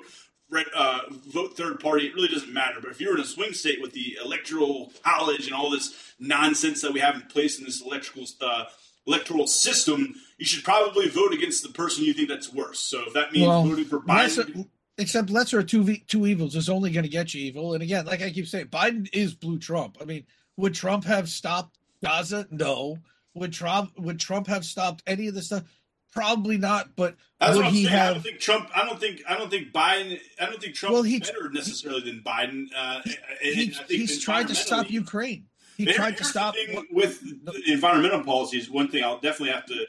[0.75, 2.07] uh, vote third party.
[2.07, 2.79] It really doesn't matter.
[2.81, 6.81] But if you're in a swing state with the electoral college and all this nonsense
[6.81, 8.65] that we have in place in this electrical uh,
[9.07, 12.79] electoral system, you should probably vote against the person you think that's worse.
[12.79, 16.55] So if that means Well, voting for lesser, Biden, except lesser of two two evils
[16.55, 17.73] is only going to get you evil.
[17.73, 19.97] And again, like I keep saying, Biden is blue Trump.
[20.01, 20.25] I mean,
[20.57, 22.47] would Trump have stopped Gaza?
[22.51, 22.97] No.
[23.33, 25.63] Would Trump would Trump have stopped any of this stuff?
[26.11, 26.95] Probably not.
[26.95, 27.95] But that's would what he saying.
[27.95, 28.13] I have?
[28.15, 28.69] don't think Trump.
[28.75, 29.21] I don't think.
[29.27, 30.19] I don't think Biden.
[30.39, 32.65] I don't think Trump Well, is he- better necessarily than Biden.
[32.75, 33.01] Uh,
[33.41, 35.45] he, I he's tried to stop Ukraine.
[35.77, 36.53] He tried to stop.
[36.55, 38.69] thing with the environmental policies.
[38.69, 39.85] One thing I'll definitely have to,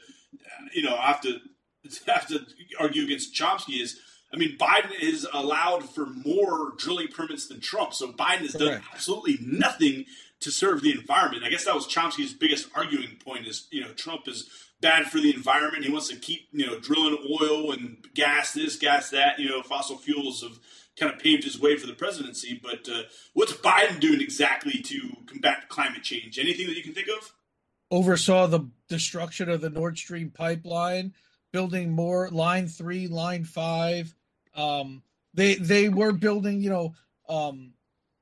[0.73, 1.39] you know, have to
[2.07, 2.39] have to
[2.79, 3.99] argue against Chomsky is.
[4.33, 8.81] I mean, Biden is allowed for more drilling permits than Trump, so Biden has done
[8.91, 10.05] absolutely nothing
[10.39, 11.43] to serve the environment.
[11.43, 14.49] I guess that was Chomsky's biggest arguing point: is you know Trump is
[14.83, 15.83] bad for the environment.
[15.83, 19.39] He wants to keep you know drilling oil and gas this, gas that.
[19.39, 20.59] You know, fossil fuels have
[20.99, 22.59] kind of paved his way for the presidency.
[22.61, 23.03] But uh,
[23.33, 26.37] what's Biden doing exactly to combat climate change?
[26.37, 27.33] Anything that you can think of?
[27.93, 31.13] oversaw the destruction of the Nord Stream pipeline,
[31.51, 34.13] building more line three, line five.
[34.55, 35.03] Um,
[35.33, 36.95] they they were building, you know,
[37.29, 37.73] um,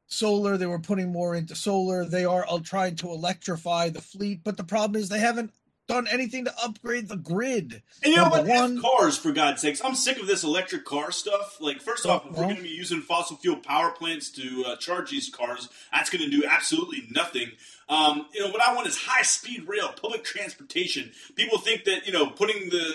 [0.07, 0.57] solar.
[0.57, 2.03] They were putting more into solar.
[2.03, 5.53] They are uh, trying to electrify the fleet, but the problem is they haven't
[5.87, 7.81] done anything to upgrade the grid.
[8.03, 8.45] And you know what?
[8.45, 9.81] one- cars, for God's sakes.
[9.83, 11.57] I'm sick of this electric car stuff.
[11.59, 14.75] Like, first off, if we're going to be using fossil fuel power plants to uh,
[14.77, 17.51] charge these cars, that's going to do absolutely nothing.
[17.89, 21.11] Um, you know, what I want is high speed rail, public transportation.
[21.35, 22.85] People think that, you know, putting the,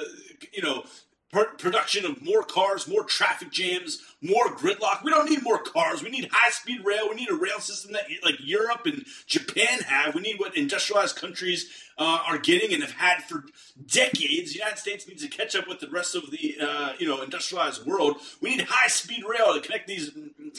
[0.52, 0.84] you know,
[1.32, 5.02] production of more cars, more traffic jams, more gridlock.
[5.02, 6.02] We don't need more cars.
[6.02, 7.08] We need high speed rail.
[7.08, 10.14] We need a rail system that like Europe and Japan have.
[10.14, 11.68] We need what industrialized countries
[11.98, 13.44] uh, are getting and have had for
[13.86, 14.52] decades.
[14.52, 17.22] The United States needs to catch up with the rest of the uh, you know
[17.22, 18.16] industrialized world.
[18.40, 20.12] We need high speed rail to connect these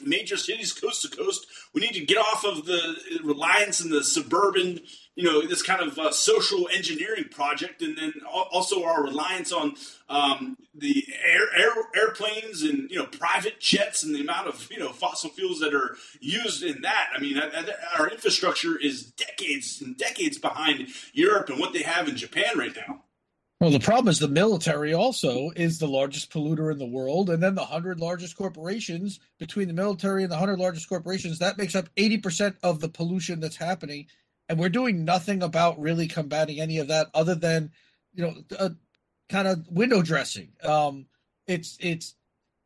[0.03, 1.47] major cities coast to coast.
[1.73, 4.81] We need to get off of the reliance in the suburban
[5.17, 8.13] you know this kind of uh, social engineering project, and then
[8.51, 9.73] also our reliance on
[10.09, 14.77] um, the air, air airplanes and you know private jets and the amount of you
[14.77, 17.09] know fossil fuels that are used in that.
[17.15, 17.41] I mean,
[17.97, 22.75] our infrastructure is decades and decades behind Europe and what they have in Japan right
[22.75, 23.01] now.
[23.59, 27.41] Well, the problem is the military also is the largest polluter in the world, and
[27.41, 31.73] then the hundred largest corporations between the military and the hundred largest corporations that makes
[31.73, 34.05] up eighty percent of the pollution that's happening,
[34.49, 37.71] and we're doing nothing about really combating any of that other than
[38.13, 38.69] you know uh,
[39.29, 40.49] kind of window dressing.
[40.63, 41.07] Um,
[41.45, 42.15] it's it's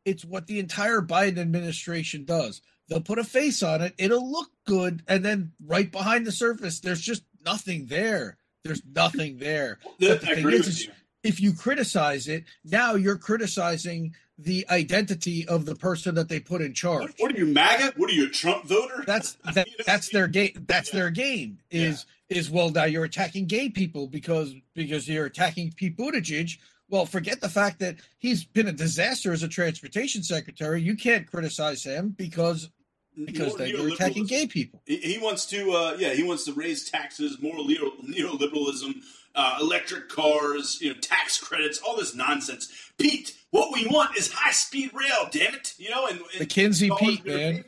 [0.04, 2.62] it's what the entire Biden administration does.
[2.88, 6.80] They'll put a face on it, it'll look good, and then right behind the surface,
[6.80, 8.36] there's just nothing there.
[8.64, 10.88] There's nothing there the thing is.
[11.22, 16.60] If you criticize it, now you're criticizing the identity of the person that they put
[16.60, 17.02] in charge.
[17.02, 17.92] What, what are you, MAGA?
[17.96, 19.04] What are you, a Trump voter?
[19.06, 19.68] That's that.
[19.86, 20.64] That's their game.
[20.66, 21.58] That's their game.
[21.70, 26.58] Is is well now you're attacking gay people because because you're attacking Pete Buttigieg.
[26.88, 30.82] Well, forget the fact that he's been a disaster as a transportation secretary.
[30.82, 32.68] You can't criticize him because
[33.24, 34.82] because they, you're attacking gay people.
[34.86, 39.02] He, he wants to, uh, yeah, he wants to raise taxes, more neo- neoliberalism,
[39.34, 42.72] uh, electric cars, you know, tax credits, all this nonsense.
[42.98, 45.28] Pete, what we want is high speed rail.
[45.30, 47.64] Damn it, you know, and, and McKinsey Pete, man.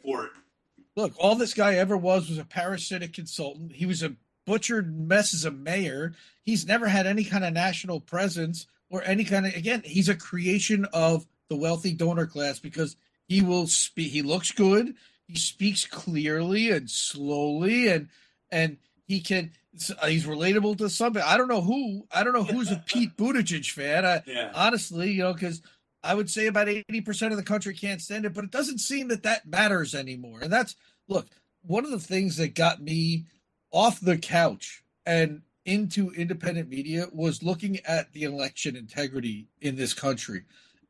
[0.96, 3.72] Look, all this guy ever was was a parasitic consultant.
[3.72, 4.14] He was a
[4.46, 6.12] butchered mess as a mayor.
[6.42, 10.14] He's never had any kind of national presence or any kind of again, he's a
[10.14, 12.96] creation of the wealthy donor class because
[13.26, 14.94] he will speak he looks good,
[15.26, 18.08] he speaks clearly and slowly, and
[18.50, 19.52] and he can.
[20.00, 21.24] Uh, he's relatable to somebody.
[21.24, 22.06] I don't know who.
[22.12, 24.04] I don't know who's a Pete Buttigieg fan.
[24.06, 24.52] I, Yeah.
[24.54, 25.62] honestly, you know, because
[26.02, 29.08] I would say about 80% of the country can't stand it, but it doesn't seem
[29.08, 30.40] that that matters anymore.
[30.42, 30.76] And that's,
[31.08, 31.26] look,
[31.62, 33.24] one of the things that got me
[33.72, 39.94] off the couch and into independent media was looking at the election integrity in this
[39.94, 40.42] country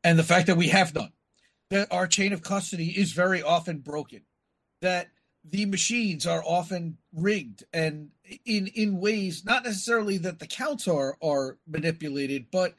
[0.03, 1.13] and the fact that we have none,
[1.69, 4.21] that our chain of custody is very often broken,
[4.81, 5.07] that
[5.45, 8.09] the machines are often rigged and
[8.45, 12.73] in in ways not necessarily that the counts are are manipulated but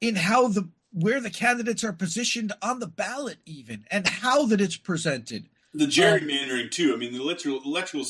[0.00, 4.60] in how the where the candidates are positioned on the ballot even and how that
[4.60, 6.92] it's presented The uh, gerrymandering too.
[6.92, 8.04] I mean, the electoral electoral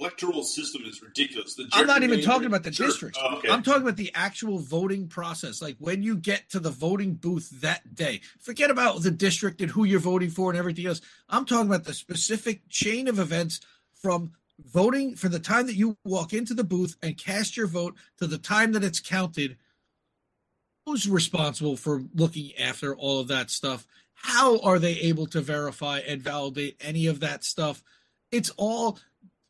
[0.00, 1.54] electoral system is ridiculous.
[1.54, 2.88] The i'm not even talking about the Sure.
[2.88, 3.48] districts Oh, okay.
[3.50, 7.48] i'm talking about the actual voting process like when you get to the voting booth
[7.60, 11.44] that day forget about the district and who you're voting for and everything else i'm
[11.46, 13.60] talking about the specific chain of events
[14.02, 17.94] from voting from the time that you walk into the booth and cast your vote
[18.18, 19.56] to the time that it's counted
[20.86, 23.86] who's responsible for looking after all of that stuff?
[24.14, 27.82] How are they able to verify and validate any of that stuff?
[28.30, 28.98] It's all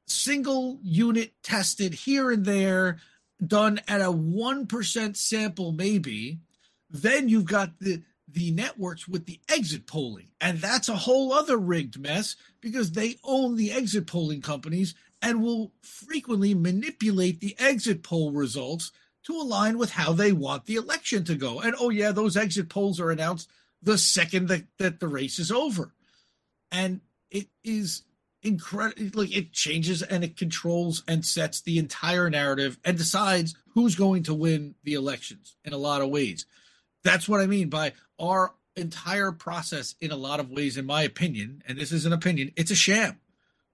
[0.06, 2.98] single unit tested here and there
[3.44, 6.38] done at a 1% sample maybe.
[6.90, 10.28] Then you've got the the networks with the exit polling.
[10.40, 15.42] And that's a whole other rigged mess because they own the exit polling companies and
[15.42, 18.92] will frequently manipulate the exit poll results
[19.24, 21.60] to align with how they want the election to go.
[21.60, 23.48] And oh yeah those exit polls are announced
[23.82, 25.92] the second that, that the race is over.
[26.72, 27.00] And
[27.30, 28.02] it is
[28.42, 33.94] incredible like it changes and it controls and sets the entire narrative and decides who's
[33.94, 36.46] going to win the elections in a lot of ways.
[37.02, 41.02] That's what i mean by our entire process in a lot of ways in my
[41.02, 43.20] opinion and this is an opinion it's a sham.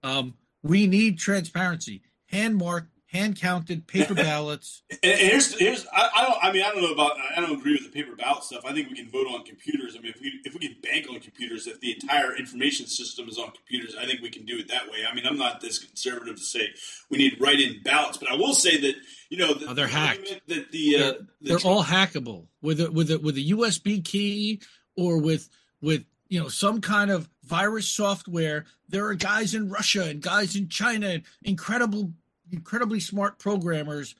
[0.03, 2.03] Um, we need transparency.
[2.27, 6.63] Hand marked hand counted paper ballots And, and here's here's I, I don't I mean
[6.63, 8.65] I don't know about I don't agree with the paper ballot stuff.
[8.65, 9.97] I think we can vote on computers.
[9.97, 13.29] I mean if we if we can bank on computers, if the entire information system
[13.29, 14.99] is on computers, I think we can do it that way.
[15.11, 16.69] I mean I'm not this conservative to say
[17.11, 18.95] we need write-in ballots, but I will say that
[19.29, 20.41] you know the, Oh, they're the hacked.
[20.49, 24.05] that the, uh, they're, the they're all hackable with a with a with a USB
[24.05, 24.61] key
[24.97, 25.49] or with
[25.81, 28.67] with you know some kind of virus software.
[28.89, 32.13] There are guys in Russia and guys in China, and incredible,
[32.53, 34.15] incredibly smart programmers.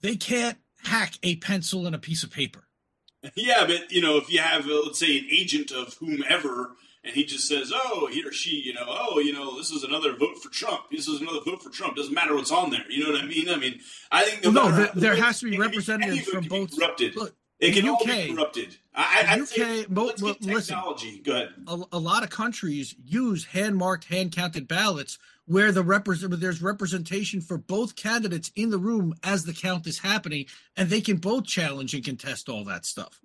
[0.00, 2.64] They can't hack a pencil and a piece of paper.
[3.36, 6.72] Yeah, but you know, if you have, uh, let's say, an agent of whomever,
[7.04, 9.84] and he just says, "Oh, he or she, you know, oh, you know, this is
[9.84, 10.82] another vote for Trump.
[10.90, 11.94] This is another vote for Trump.
[11.96, 12.84] Doesn't matter what's on there.
[12.90, 13.48] You know what I mean?
[13.48, 13.78] I mean,
[14.10, 17.14] I think Well, no, matter there- how- there has to be representatives from both- Corrupted.
[17.14, 18.76] Look, it can all UK be corrupted.
[18.92, 20.74] I, I, I'd say, UK mo- well, get listen.
[20.74, 21.18] technology.
[21.20, 21.50] Go ahead.
[21.68, 26.62] a, a lot of countries use hand marked, hand counted ballots where the represent there's
[26.62, 31.16] representation for both candidates in the room as the count is happening, and they can
[31.16, 33.20] both challenge and contest all that stuff.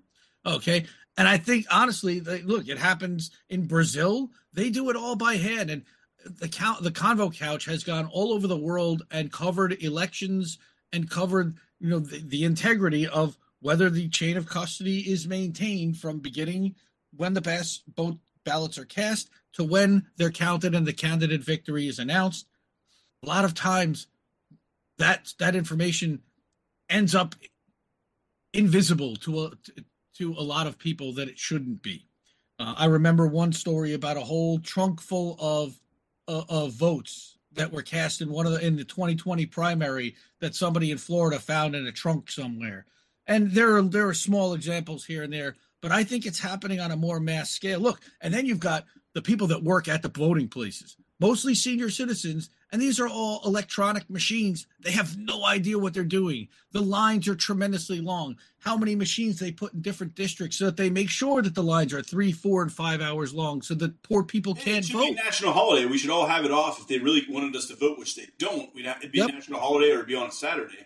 [0.45, 0.85] Okay,
[1.17, 4.31] and I think honestly, they, look, it happens in Brazil.
[4.53, 5.83] They do it all by hand, and
[6.25, 10.57] the count the convo couch has gone all over the world and covered elections
[10.91, 15.97] and covered you know the, the integrity of whether the chain of custody is maintained
[15.97, 16.75] from beginning
[17.15, 18.17] when the best both
[18.47, 22.47] ballots are cast to when they're counted and the candidate victory is announced.
[23.23, 24.07] A lot of times
[24.97, 26.21] that that information
[26.89, 27.35] ends up
[28.53, 29.51] invisible to a
[30.17, 32.07] to a lot of people that it shouldn't be.
[32.57, 35.77] Uh, I remember one story about a whole trunk full of
[36.27, 40.55] uh, of votes that were cast in one of the in the 2020 primary that
[40.55, 42.85] somebody in Florida found in a trunk somewhere.
[43.27, 46.79] And there are there are small examples here and there, but I think it's happening
[46.79, 47.79] on a more mass scale.
[47.79, 51.89] Look, and then you've got the people that work at the voting places, mostly senior
[51.89, 54.67] citizens, and these are all electronic machines.
[54.81, 56.49] They have no idea what they're doing.
[56.73, 58.35] The lines are tremendously long.
[58.59, 61.63] How many machines they put in different districts so that they make sure that the
[61.63, 64.97] lines are three, four, and five hours long, so that poor people it can't should
[64.97, 65.03] vote.
[65.05, 65.85] be a national holiday.
[65.85, 68.27] We should all have it off if they really wanted us to vote, which they
[68.37, 68.73] don't.
[68.75, 69.29] We'd have, it'd be Yep.
[69.29, 70.85] a national holiday or it'd be on a Saturday.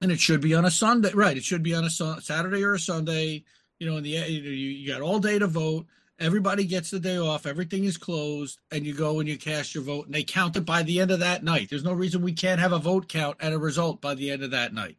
[0.00, 1.36] and it should be on a Sunday, right?
[1.36, 3.42] It should be on a Saturday or a Sunday.
[3.78, 5.86] You know, in the you, know, you you got all day to vote.
[6.18, 7.46] Everybody gets the day off.
[7.46, 10.62] Everything is closed, and you go and you cast your vote, and they count it
[10.66, 11.70] by the end of that night.
[11.70, 14.42] There's no reason we can't have a vote count and a result by the end
[14.42, 14.96] of that night.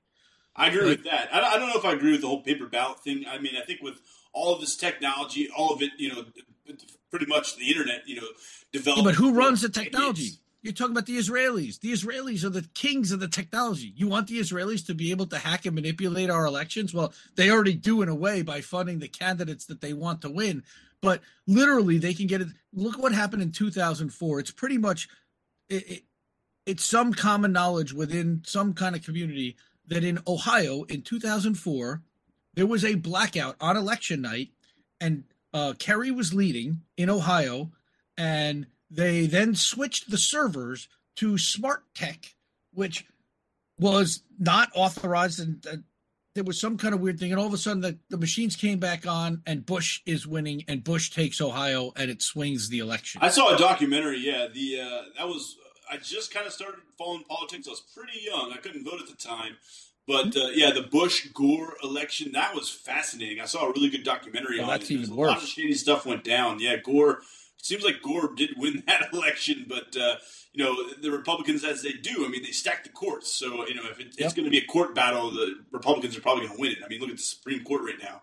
[0.56, 0.88] I agree Right.
[0.90, 1.34] with that.
[1.34, 3.26] I, don't know if I agree with the whole paper ballot thing.
[3.30, 4.02] I mean, I think with
[4.32, 6.24] all of this technology, all of it, you know,
[7.10, 8.28] pretty much the internet, you know,
[8.72, 9.00] developed.
[9.00, 10.32] Yeah, but who runs the technology?
[10.62, 11.80] You're talking about the Israelis.
[11.80, 13.94] The Israelis are the kings of the technology.
[13.96, 16.94] You want the Israelis to be able to hack and manipulate our elections?
[16.94, 20.30] Well, they already do in a way by funding the candidates that they want to
[20.30, 20.64] win.
[21.02, 22.50] but literally they can get it.
[22.74, 24.40] Look what happened in 2004.
[24.40, 25.08] It's pretty much
[25.70, 26.04] it, it,
[26.66, 29.56] it's some common knowledge within some kind of community
[29.88, 32.02] that in Ohio in 2004
[32.54, 34.50] there was a blackout on election night,
[35.00, 37.72] and uh, Kerry was leading in Ohio,
[38.18, 40.88] and they then switched the servers
[41.18, 42.36] to Smart Tech,
[42.74, 43.06] which
[43.78, 45.76] was not authorized and uh,
[46.36, 48.56] there was some kind of weird thing and all of a sudden the, the machines
[48.56, 52.80] came back on and bush is winning and bush takes ohio and it swings the
[52.80, 54.20] election I saw a documentary.
[54.20, 55.56] Yeah, the uh, that was
[55.92, 57.68] I just kind of started following politics.
[57.68, 58.52] I was pretty young.
[58.54, 59.56] I couldn't vote at the time,
[60.08, 63.40] but uh, yeah, the Bush Gore election that was fascinating.
[63.42, 64.96] I saw a really good documentary Oh, on that's it.
[64.96, 66.60] even A lot of shady stuff went down.
[66.60, 67.22] Yeah, Gore.
[67.62, 70.16] Seems like Gore did win that election, but uh,
[70.54, 73.32] you know the Republicans, as they do, I mean, they stack the courts.
[73.34, 74.36] So you know if it, it's Yep.
[74.36, 76.78] going to be a court battle, the Republicans are probably going to win it.
[76.84, 78.22] I mean, look at the Supreme Court right now.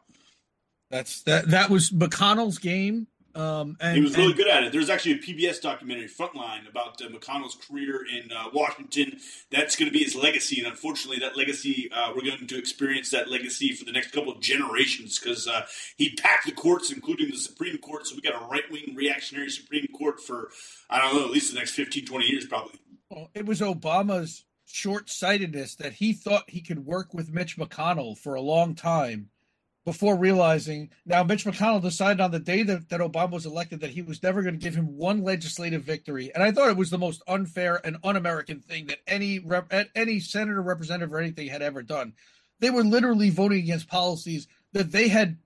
[0.90, 3.06] that's that that was mcconnell's game
[3.36, 4.72] um and he was really and- good at it.
[4.72, 9.18] There's actually a PBS documentary, Frontline, about uh, McConnell's career in uh, Washington.
[9.50, 13.10] That's going to be his legacy, and unfortunately, that legacy uh, we're going to experience
[13.10, 15.66] that legacy for the next couple of generations because uh,
[15.96, 18.06] he packed the courts, including the Supreme Court.
[18.06, 20.50] So we got a right wing reactionary Supreme Court for
[20.88, 22.80] I don't know, at least the next 15, 20 years, probably.
[23.10, 28.18] Well, it was Obama's short sightedness that he thought he could work with Mitch McConnell
[28.18, 29.30] for a long time
[29.86, 33.90] before realizing now Mitch McConnell decided on the day that, that Obama was elected that
[33.90, 36.30] he was never going to give him one legislative victory.
[36.34, 39.72] And I thought it was the most unfair and un American thing that any rep,
[39.94, 42.14] any senator, representative, or anything had ever done.
[42.58, 45.38] They were literally voting against policies that they had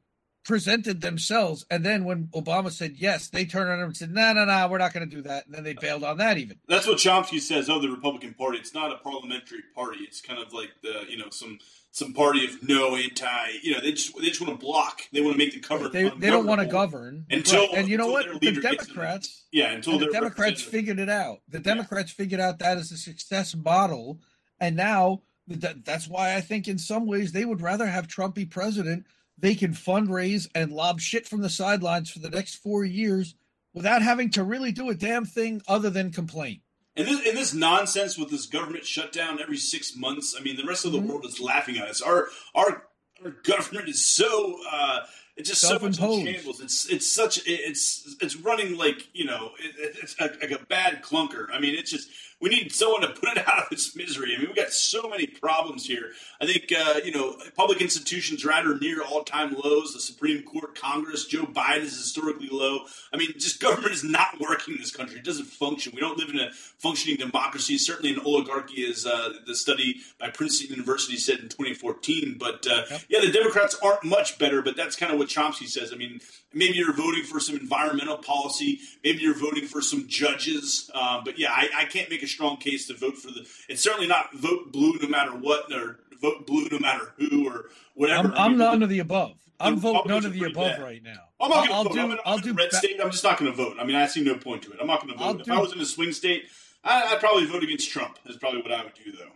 [0.43, 1.66] presented themselves.
[1.70, 4.78] And then when Obama said yes, they turned around and said, no, no, no, we're
[4.78, 5.45] not going to do that.
[5.45, 6.59] And then they bailed on that even.
[6.66, 8.57] That's what Chomsky says of the Republican Party.
[8.57, 9.99] It's not a parliamentary party.
[10.01, 11.59] It's kind of like the you know some
[11.93, 13.26] some party of no anti.
[13.62, 15.03] You know they just they just want to block.
[15.12, 15.88] They want to make the cover.
[15.88, 17.26] They, they don't want to govern.
[17.30, 17.78] Until- Right.
[17.78, 18.26] and you know what?
[18.26, 18.95] The leader gets in.
[18.95, 21.38] Democrats, Yeah, until the Democrats figured it out.
[21.49, 24.20] The Democrats figured out that as a success model,
[24.61, 28.34] and now that, that's why I think in some ways they would rather have Trump
[28.36, 29.07] be president.
[29.36, 33.34] They can fundraise and lob shit from the sidelines for the next four years
[33.72, 36.61] without having to really do a damn thing other than complain.
[37.01, 40.34] And this, and this nonsense with this government shutdown every six months.
[40.38, 41.07] I mean, the rest of the Mhm.
[41.07, 42.01] world is laughing at us.
[42.03, 42.86] Our our
[43.24, 45.01] our government is so uh,
[45.36, 46.61] it's just so much in shambles.
[46.61, 51.46] It's it's such it's it's running like you know it, it's like a bad clunker.
[51.53, 52.09] I mean, it's just
[52.41, 54.34] we need someone to put it out of its misery.
[54.34, 56.11] I mean, we've got so many problems here.
[56.41, 59.93] I think uh, you know public institutions are at or near all time lows.
[59.95, 62.80] The Supreme Court, Congress, Joe Biden is historically low.
[63.12, 65.18] I mean, just government is not working in this country.
[65.18, 65.93] It doesn't function.
[65.95, 67.78] We don't live in a functioning democracy.
[67.78, 72.36] Certainly, an oligarchy, as uh, the study by Princeton University said in 2014.
[72.38, 73.03] But uh, Yep.
[73.09, 74.62] yeah, the Democrats aren't much better.
[74.62, 75.93] But that's kind of what Chomsky says.
[75.93, 76.20] I mean,
[76.53, 78.80] maybe you're voting for some environmental policy.
[79.05, 80.91] Maybe you're voting for some judges.
[80.95, 83.47] Uh, but yeah, I, I can't make a strong case to vote for the.
[83.68, 87.66] It's certainly not vote blue no matter what, or vote blue no matter who, or
[87.95, 88.28] whatever.
[88.28, 89.37] I'm, I'm none of the above.
[89.59, 90.83] I'm voting none of the above bad.
[90.83, 91.18] right now.
[91.39, 91.95] I'm not I'll, going to vote.
[91.95, 92.01] do.
[92.01, 92.51] I'm in, I'll do.
[92.51, 93.01] a red ba- state.
[93.03, 93.76] I'm just not going to vote.
[93.78, 94.78] I mean, I see no point to it.
[94.81, 95.41] I'm not going to I'll vote.
[95.41, 96.45] If do- I was in a swing state,
[96.83, 98.18] I, I'd probably vote against Trump.
[98.24, 99.33] That's probably what I would do, though.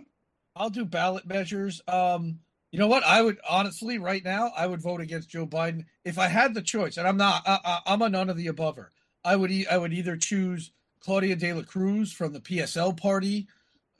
[0.56, 1.82] I'll do ballot measures.
[1.88, 2.38] Um,
[2.70, 3.04] you know what?
[3.04, 6.62] I would honestly, right now, I would vote against Joe Biden if I had the
[6.62, 7.42] choice, and I'm not.
[7.46, 8.92] I, I, I'm a none of the abover.
[9.24, 9.50] I would.
[9.50, 10.72] E- I would either choose
[11.04, 13.46] Claudia De La Cruz from the PSL party.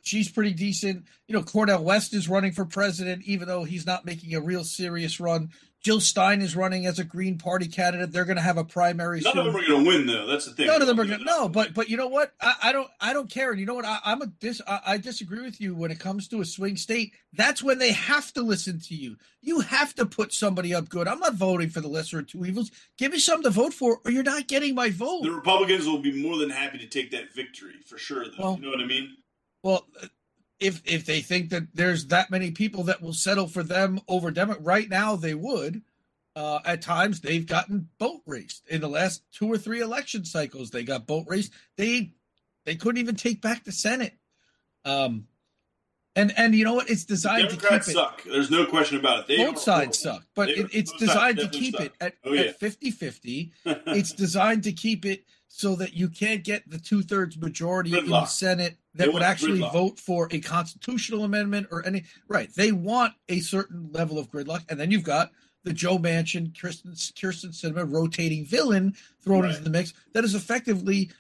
[0.02, 1.04] She's pretty decent.
[1.26, 4.64] You know, Cornel West is running for president, even though he's not making a real
[4.64, 5.50] serious run.
[5.84, 8.10] Jill Stein is running as a Green Party candidate.
[8.10, 9.46] They're going to have a primary None soon.
[9.46, 10.26] of them are going to win, though.
[10.26, 10.66] That's the thing.
[10.66, 11.18] None of them are going.
[11.18, 11.24] to.
[11.26, 12.32] No, but but you know what?
[12.40, 13.50] I, I don't I don't care.
[13.50, 13.84] And you know what?
[13.84, 14.62] I, I'm a dis.
[14.66, 17.12] I, I disagree with you when it comes to a swing state.
[17.34, 19.16] That's when they have to listen to you.
[19.42, 21.06] You have to put somebody up good.
[21.06, 22.70] I'm not voting for the lesser of two evils.
[22.96, 25.24] Give me something to vote for, or you're not getting my vote.
[25.24, 28.24] the Republicans will be more than happy to take that victory for sure.
[28.24, 29.16] Though, Well- you know what I mean?
[29.62, 29.86] Well,
[30.60, 34.30] if if they think that there's that many people that will settle for them over
[34.30, 35.82] Demo, right now they would.
[36.36, 40.70] Uh, at times they've gotten boat raced in the last two or three election cycles.
[40.70, 41.52] They got boat raced.
[41.76, 42.12] They
[42.64, 44.16] they couldn't even take back the Senate.
[44.84, 45.26] Um,
[46.16, 46.90] and and you know what?
[46.90, 47.92] It's designed to keep Democrats it.
[47.92, 48.24] suck.
[48.24, 49.26] There's no question about it.
[49.28, 52.42] They Both sides suck, but it, it's designed to keep it at, Oh, yeah.
[52.42, 53.50] at 50-50.
[53.64, 55.24] it's designed to keep it
[55.56, 59.60] so that you can't get the two thirds majority in the Senate that would actually
[59.60, 59.72] gridlock.
[59.72, 62.02] vote for a constitutional amendment or any.
[62.26, 62.52] Right.
[62.52, 64.62] They want a certain level of gridlock.
[64.68, 65.30] And then you've got
[65.62, 69.50] the Joe Manchin, Kyrsten, Kyrsten Sinema rotating villain thrown Right.
[69.50, 71.10] into the mix that is effectively,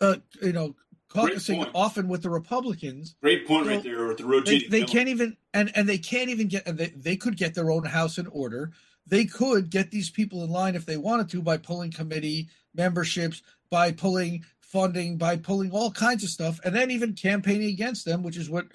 [0.00, 0.74] uh, you know,
[1.10, 4.70] caucusing often with the Republicans Great point Well, right there with the they, rotating.
[4.70, 4.92] they villain.
[4.92, 7.84] can't even and and they can't even get and they, they could get their own
[7.84, 8.72] house in order
[9.06, 13.42] they could get these people in line if they wanted to by pulling committee memberships,
[13.72, 18.22] by pulling funding, by pulling all kinds of stuff, and then even campaigning against them,
[18.22, 18.66] which is what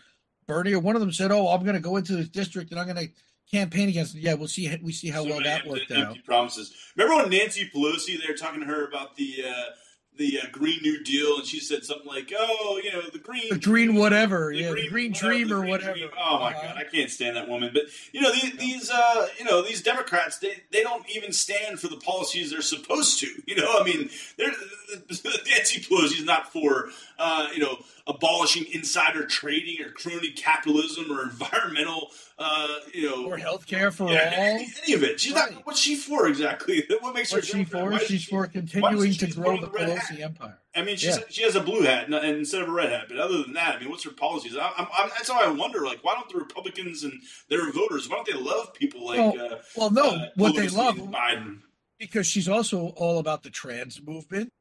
[0.48, 1.32] Bernie or one of them said.
[1.32, 3.14] Oh, I'm going to go into this district and I'm going to
[3.52, 4.24] campaign against them.
[4.24, 4.76] Yeah, we'll see.
[4.82, 6.08] We see how So well that empty- worked out.
[6.08, 6.74] empty promises.
[6.95, 9.64] Remember when Nancy Pelosi they were talking to her about the uh,
[10.18, 13.49] the uh, Green New Deal, and she said something like, "Oh, you know, the green,
[13.49, 15.93] The green whatever, yeah, the green dream or whatever.
[15.93, 16.68] dream." Oh my Uh-huh.
[16.68, 17.72] god, I can't stand that woman.
[17.74, 21.80] But you know, these, these uh, you know, these Democrats, they, they don't even stand
[21.80, 23.28] for the policies they're supposed to.
[23.47, 24.51] You know, I mean, they're,
[25.47, 31.24] Nancy Pelosi is not for uh, you know abolishing insider trading or crony capitalism or
[31.24, 32.09] environmental,
[32.40, 34.44] uh, you know, Or healthcare for yeah, all.
[34.44, 35.20] any, any of it.
[35.20, 35.52] She's Right.
[35.54, 35.66] not.
[35.66, 36.84] What's she for exactly?
[37.02, 37.42] What makes her?
[37.42, 37.90] She for?
[37.90, 40.00] Why She's she- for continuing she to grow the hat?
[40.02, 40.60] Pelosi empire.
[40.76, 41.24] I mean, she's, Yeah.
[41.30, 43.06] she has a blue hat instead of a red hat.
[43.08, 44.56] But other than that, I mean, what's her policies?
[44.56, 45.84] I, I'm, I'm, that's how I wonder.
[45.84, 47.14] Like, why don't the Republicans and
[47.50, 48.08] their voters?
[48.08, 49.18] Why don't they love people like?
[49.18, 51.62] Well, uh, Well, no, uh, what they love Biden.
[51.98, 54.52] because she's also all about the trans movement.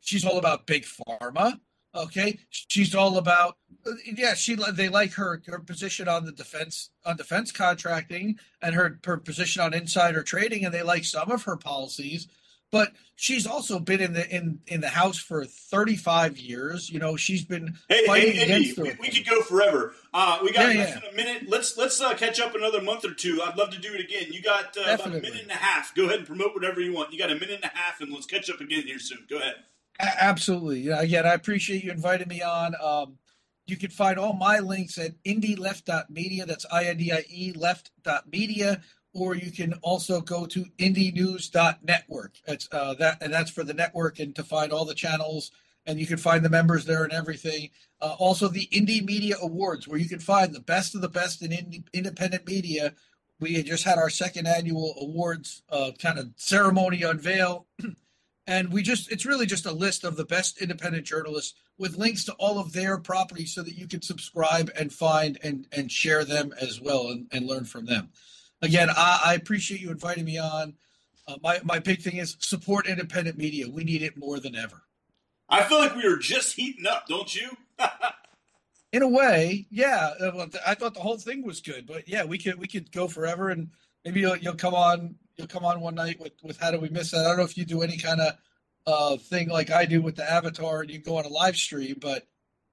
[0.00, 1.60] She's all about big pharma.
[1.94, 3.56] Okay, she's all about
[4.04, 4.34] yeah.
[4.34, 9.16] She they like her her position on the defense on defense contracting and her her
[9.16, 12.28] position on insider trading, and they like some of her policies.
[12.72, 16.88] But she's also been in the in in the House for thirty five years.
[16.88, 19.92] You know, she's been Hey, fighting hey, against we, we could go forever.
[20.14, 21.00] Uh, we got Yeah, less yeah.
[21.00, 21.48] than a minute.
[21.48, 23.42] Let's let's uh, catch up another month or two.
[23.44, 24.32] I'd love to do it again.
[24.32, 25.92] You got uh, about a minute and a half.
[25.96, 27.12] Go ahead and promote whatever you want.
[27.12, 29.26] You got a minute and a half, and let's catch up again here soon.
[29.28, 29.56] Go ahead.
[29.98, 30.80] A- Absolutely.
[30.82, 32.74] Yeah, again, I appreciate you inviting me on.
[32.80, 33.18] Um,
[33.70, 36.46] you can find all my links at indieleft.media.
[36.46, 38.82] That's I-N-D-I-E left.media.
[39.12, 42.34] Or you can also go to indienews.network.
[42.46, 45.50] That's uh, that, and that's for the network and to find all the channels.
[45.86, 47.70] And you can find the members there and everything.
[48.00, 51.42] Uh, also, the Indie Media Awards, where you can find the best of the best
[51.42, 52.94] in indie, independent media.
[53.40, 57.66] We just had our second annual awards uh, kind of ceremony unveil
[58.46, 62.24] and we just it's really just a list of the best independent journalists with links
[62.24, 66.24] to all of their properties so that you can subscribe and find and and share
[66.24, 68.10] them as well and, and learn from them.
[68.62, 70.74] Again i, I appreciate you inviting me on.
[71.28, 73.70] Uh, my, my big thing is support independent media.
[73.70, 74.82] We need it more than ever.
[75.48, 77.56] I feel like we are just heating up, don't you?
[78.92, 80.10] in a way yeah.
[80.66, 83.50] I thought the whole thing was good but yeah we could we could go forever
[83.50, 83.70] and
[84.04, 86.88] maybe you'll, you'll come on you'll come on one night with with how do we
[86.88, 88.34] miss that i don't know if you do any kind of
[88.86, 91.96] uh thing like i do with the avatar and you go on a live stream
[92.00, 92.26] but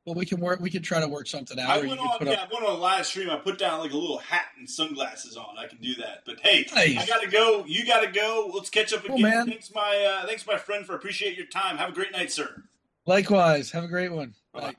[0.05, 2.33] but we can work we can try to work something out I went on, yeah,
[2.33, 3.29] up I went on a live stream.
[3.29, 5.57] I put down like a little hat and sunglasses on.
[5.59, 6.23] I can do that.
[6.25, 6.97] But hey, Nice.
[6.97, 7.65] I gotta go.
[7.67, 8.49] You gotta go.
[8.53, 9.29] Let's catch up Cool, again.
[9.29, 9.47] man.
[9.47, 11.75] Thanks, my uh, thanks, my friend, for appreciate your time.
[11.75, 12.63] Have a great night, sir.
[13.05, 14.61] likewise have a great one Bye.
[14.61, 14.75] Bye.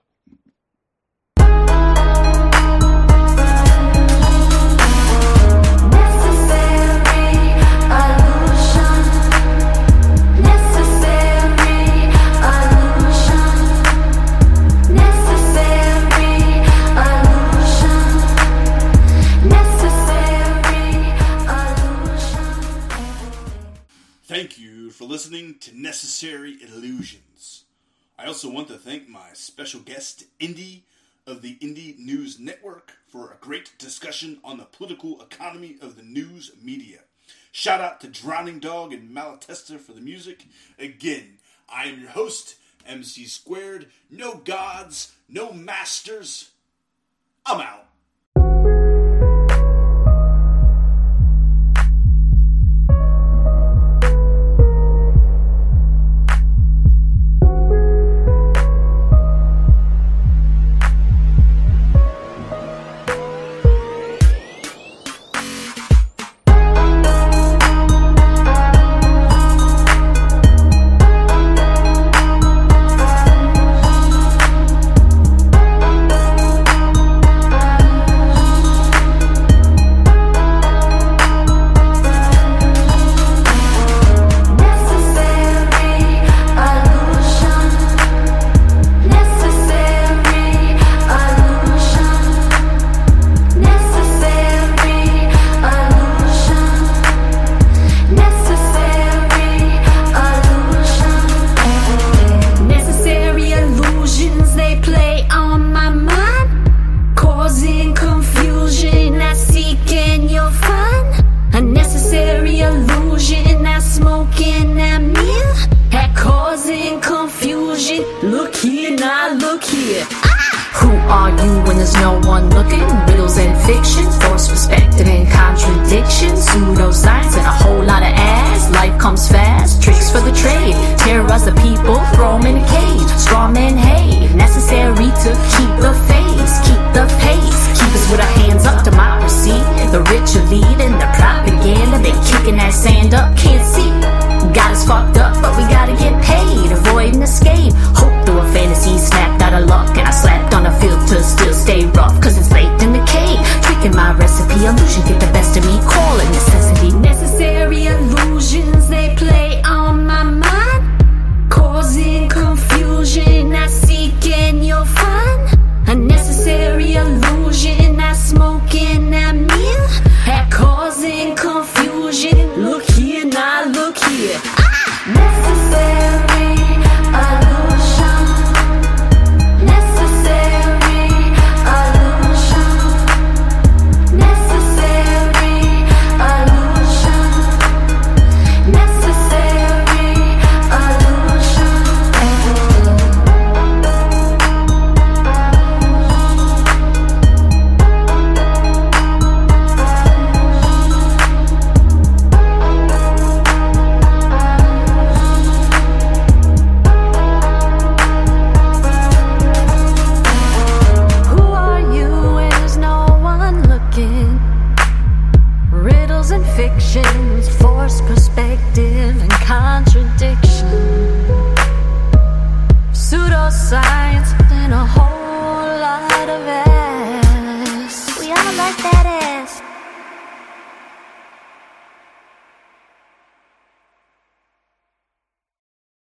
[24.99, 27.67] For listening to Necessary Illusions.
[28.19, 30.81] I also want to thank my special guest, Indie
[31.25, 36.03] of the Indie News Network, for a great discussion on the political economy of the
[36.03, 36.99] news media.
[37.53, 40.47] Shout out to Drowning Dog and Malatesta for the music.
[40.81, 41.39] Again,
[41.73, 43.91] I am your host, MC Squared.
[44.11, 46.51] No gods, no masters.
[47.47, 47.88] I'm out.